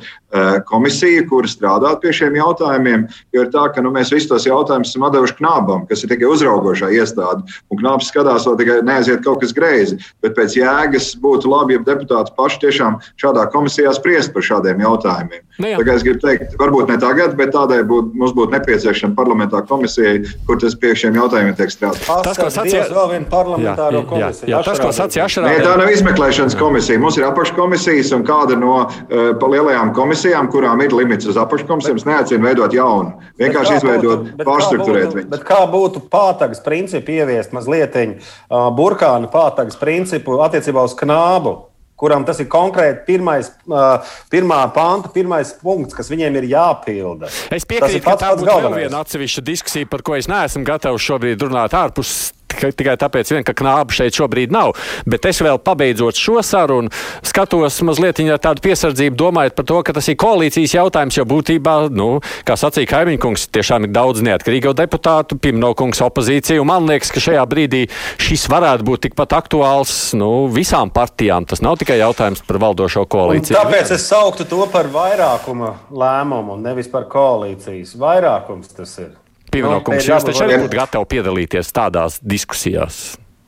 [0.68, 3.04] komisiju, kur strādāt pie šiem jautājumiem.
[3.36, 6.30] Jo ir tā, ka nu, mēs visus tos jautājumus esam devuši knābam, kas ir tikai
[6.32, 7.44] uzraugošā iestāde.
[7.72, 9.98] Un knāps skatās, lai tikai neaiziet kaut kas greizi.
[10.24, 15.44] Bet pēc jēgas būtu labi, ja deputāti paši tiešām šādā komisijā spriest par šādiem jautājumiem.
[15.60, 15.76] Nu jā.
[15.76, 20.14] Tagad es gribu teikt, varbūt ne tagad, bet tādai būt, mums būtu nepieciešama parlamentā komisija,
[20.48, 22.06] kur tas pie šiem jautājumiem tiek strādāts.
[22.24, 24.48] Tas, ko sacīja- vēl viena parlamentāro Jā, jā, komisija.
[24.48, 25.78] jā, tas, ko sacīja Nē, tā Ašarā.
[25.82, 26.98] nav izmeklēšanas komisija.
[26.98, 32.06] Mums ir apakškomisijas un kāda no uh, lielajām komisijām, kurām ir limits uz apakškomisijām, es
[32.08, 33.12] neaicinu veidot jaunu.
[33.38, 35.28] Vienkārši izveidot, pārstruktūrēt viņu.
[35.28, 41.71] Bet kā būtu pātagas principu ieviest mazliet uh, burkānu pātagas principu attiecībā uz knābu?
[41.98, 47.30] Kuram tas ir konkrēti pirmais, uh, pirmā panta, pirmais punkts, kas viņiem ir jāpilda.
[47.54, 51.46] Es piekrītu, ka tā būtu vēl viena atsevišķa diskusija, par ko es neesmu gatavs šobrīd
[51.46, 52.32] runāt ārpus.
[52.54, 54.72] Tikai- tāpēc, vien, ka knāba šeit šobrīd nav.
[55.06, 56.90] Bet es vēl pabeidzot šo sarunu,
[57.22, 61.16] skatos mazliet ar tādu piesardzību, domājot par to, ka tas ir koalīcijas jautājums.
[61.16, 66.60] Jo būtībā, nu, kā sacīja Kaimiņkungs, tiešām ir daudz neatkarīgo deputātu, Pimnokungs opozīcija.
[66.60, 67.88] un Man liekas, ka šajā brīdī
[68.18, 71.46] šis varētu būt tikpat aktuāls nu, visām partijām.
[71.46, 73.56] Tas nav tikai jautājums par valdošo Un koalīciju.
[73.56, 77.96] tāpēc es sauktu to par vairākuma lēmumu, un nevis par koalīcijas.
[77.96, 79.10] Vairākums tas ir.
[79.52, 83.02] Pievienokungs, Nu, jūs taču arī būtu gatavi piedalīties tādās diskusijās.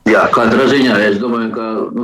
[0.05, 1.63] Jā, katrā ziņā es domāju, ka
[1.97, 2.03] nu,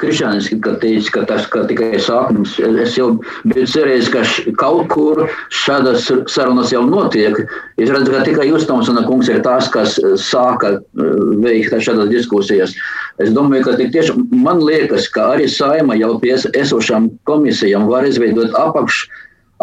[0.00, 0.48] Krišānis
[0.82, 2.56] teica, ka tas ka tikai sākums.
[2.58, 5.22] Es jau biju cerējis, ka š, kaut kur
[5.62, 7.38] šādas sarunas jau notiek.
[7.78, 11.16] Es redzu, ka tikai jūs, Tomsona kungs, ir tās, kas sāka eh,
[11.46, 12.74] veikt šādas diskusijas.
[13.22, 17.86] Es domāju, ka tik tiešām man liekas, ka arī saima jau pie es- esošām komisijām
[17.86, 19.04] var izveidot apakš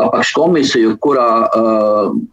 [0.06, 1.28] apakškomisiju, kurā,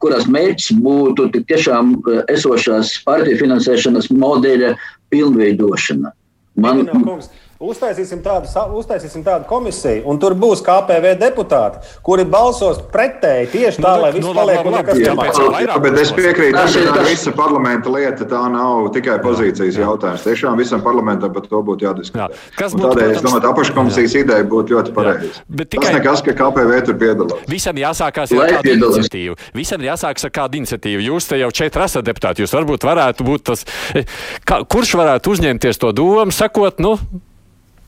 [0.02, 1.96] kuras mērķis būtu tiešām
[2.32, 4.74] esošās partiju finansēšanas modeļa
[5.14, 6.12] pilnveidošana.
[6.56, 7.26] Man, Man...
[7.56, 13.92] Uztaisīsim, tādu, uztaisīsim tādu komisiju, un tur būs KPV deputāti, kuri balsos pretēji tieši tā,
[13.96, 15.30] Nu, lai nu, viss labi, paliek un nekas jā, nemainās.
[15.30, 18.26] pēc tam vairāk Jā, bet es piekrītu, Tas ka visa parlamenta lieta.
[18.28, 20.24] Tā nav tikai pozīcijas jautājums.
[20.26, 22.26] Tiešām visam parlamentam par to būtu jādiskutē.
[22.26, 22.40] Jā.
[22.58, 25.32] Kas būtu, Tādēļ es protams- domāju, ka apakškomisijas ideja būtu ļoti pareiza.
[25.48, 27.46] Bet Tas tikai- nekas, ka KPV tur piedalās.
[27.48, 29.36] Visam jāsākās ar kādu iniciatīvu.
[29.54, 31.00] Visam ir jāsākas ar kādu iniciatīvu.
[31.08, 32.44] Jūs te jau četri esat deputāti.
[32.44, 34.04] Jūs varbūt varētu būt tas, eh,
[34.44, 36.98] kā, kurš varētu uzņemties to domu, sakot, nu,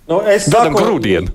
[0.08, 1.28] Nu, es Dodam saku- grūdienu.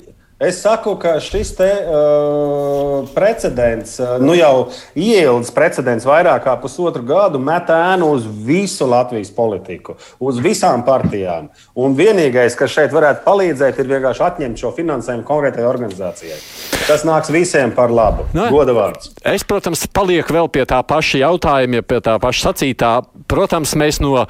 [0.44, 4.66] Es saku, ka šis te, uh, precedents, uh, nu jau
[4.98, 11.48] ieilgs precedents vairāk kā pusotru gadu, met ēnu uz visu Latvijas politiku, uz visām partijām.
[11.80, 16.42] Un vienīgais, kas šeit varētu palīdzēt, ir vienkārši atņemt šo finansējumu konkrētai organizācijai.
[16.90, 18.26] Tas nāks visiem par labu.
[18.36, 18.50] Nē.
[18.52, 19.14] Goda vārds.
[19.24, 22.92] Es, protams, palieku vēl pie tā paša jautājuma, ja pie tā paša sacītā.
[23.32, 24.26] Protams, mēs no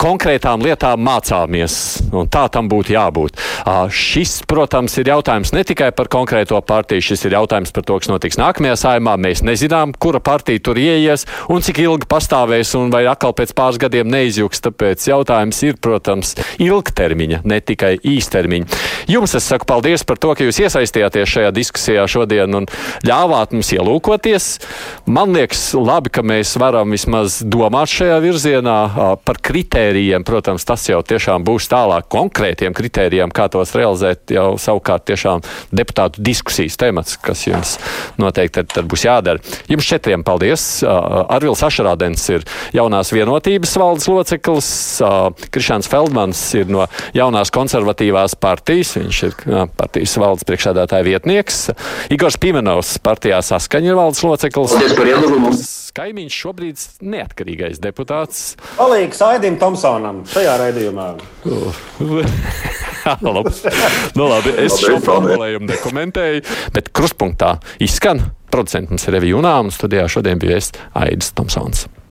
[0.00, 1.76] konkrētām lietām mācāmies,
[2.32, 3.40] tā tam būtu jābūt.
[3.92, 8.10] Šis, protams, ir jautājums ne tikai par konkrēto partiju, šis ir jautājums par to, kas
[8.10, 9.16] notiks nākamajā saimā.
[9.20, 13.80] Mēs nezinām, kura partija tur ieies un cik ilgi pastāvēs, un vai atkal pēc pāris
[13.82, 14.62] gadiem neizjūgs.
[14.66, 18.82] Tāpēc jautājums ir, protams, ilgtermiņa, ne tikai īstermiņa.
[19.10, 22.68] Jums es saku paldies par to, ka jūs iesaistījāties šajā diskusijā šodien un
[23.06, 24.48] ļāvāt mums ielūkoties.
[25.06, 28.78] Man liekas, labi, ka mēs varam vismaz domāt šajā virzienā
[29.24, 29.85] par kritērijiem.
[30.26, 34.30] Protams, tas jau tiešām būs tālāk konkrētiem kritērijiem, kā tos realizēt.
[34.34, 37.76] Jau savukārt tiešām deputātu diskusijas temats, kas jums
[38.20, 39.42] noteikti tad, tad būs jādara.
[39.70, 40.66] Jums četriem paldies.
[40.86, 44.70] Arvils Ašarādens ir jaunās vienotības valdes loceklis,
[45.54, 49.36] Krišāns Feldmans ir no jaunās konservatīvās partijas, viņš ir
[49.78, 51.66] partijas valdes priekšādātāja vietnieks,
[52.14, 54.76] Igors Pimenovs partijā saskaņa ir valdes loceklis.
[55.96, 58.56] Kaimiņš šobrīd neatkarīgais deputāts.
[58.76, 61.06] Palīgs Aidim Tomsonam šajā raidījumā.
[63.36, 63.52] labi.
[64.16, 66.42] Nu, labi, es šo formulējumu nekomentēju,
[66.74, 71.86] bet kruspunktā izskan producents mums ir Revija Unā, un studijā šodien bija es Aidis Tomsons.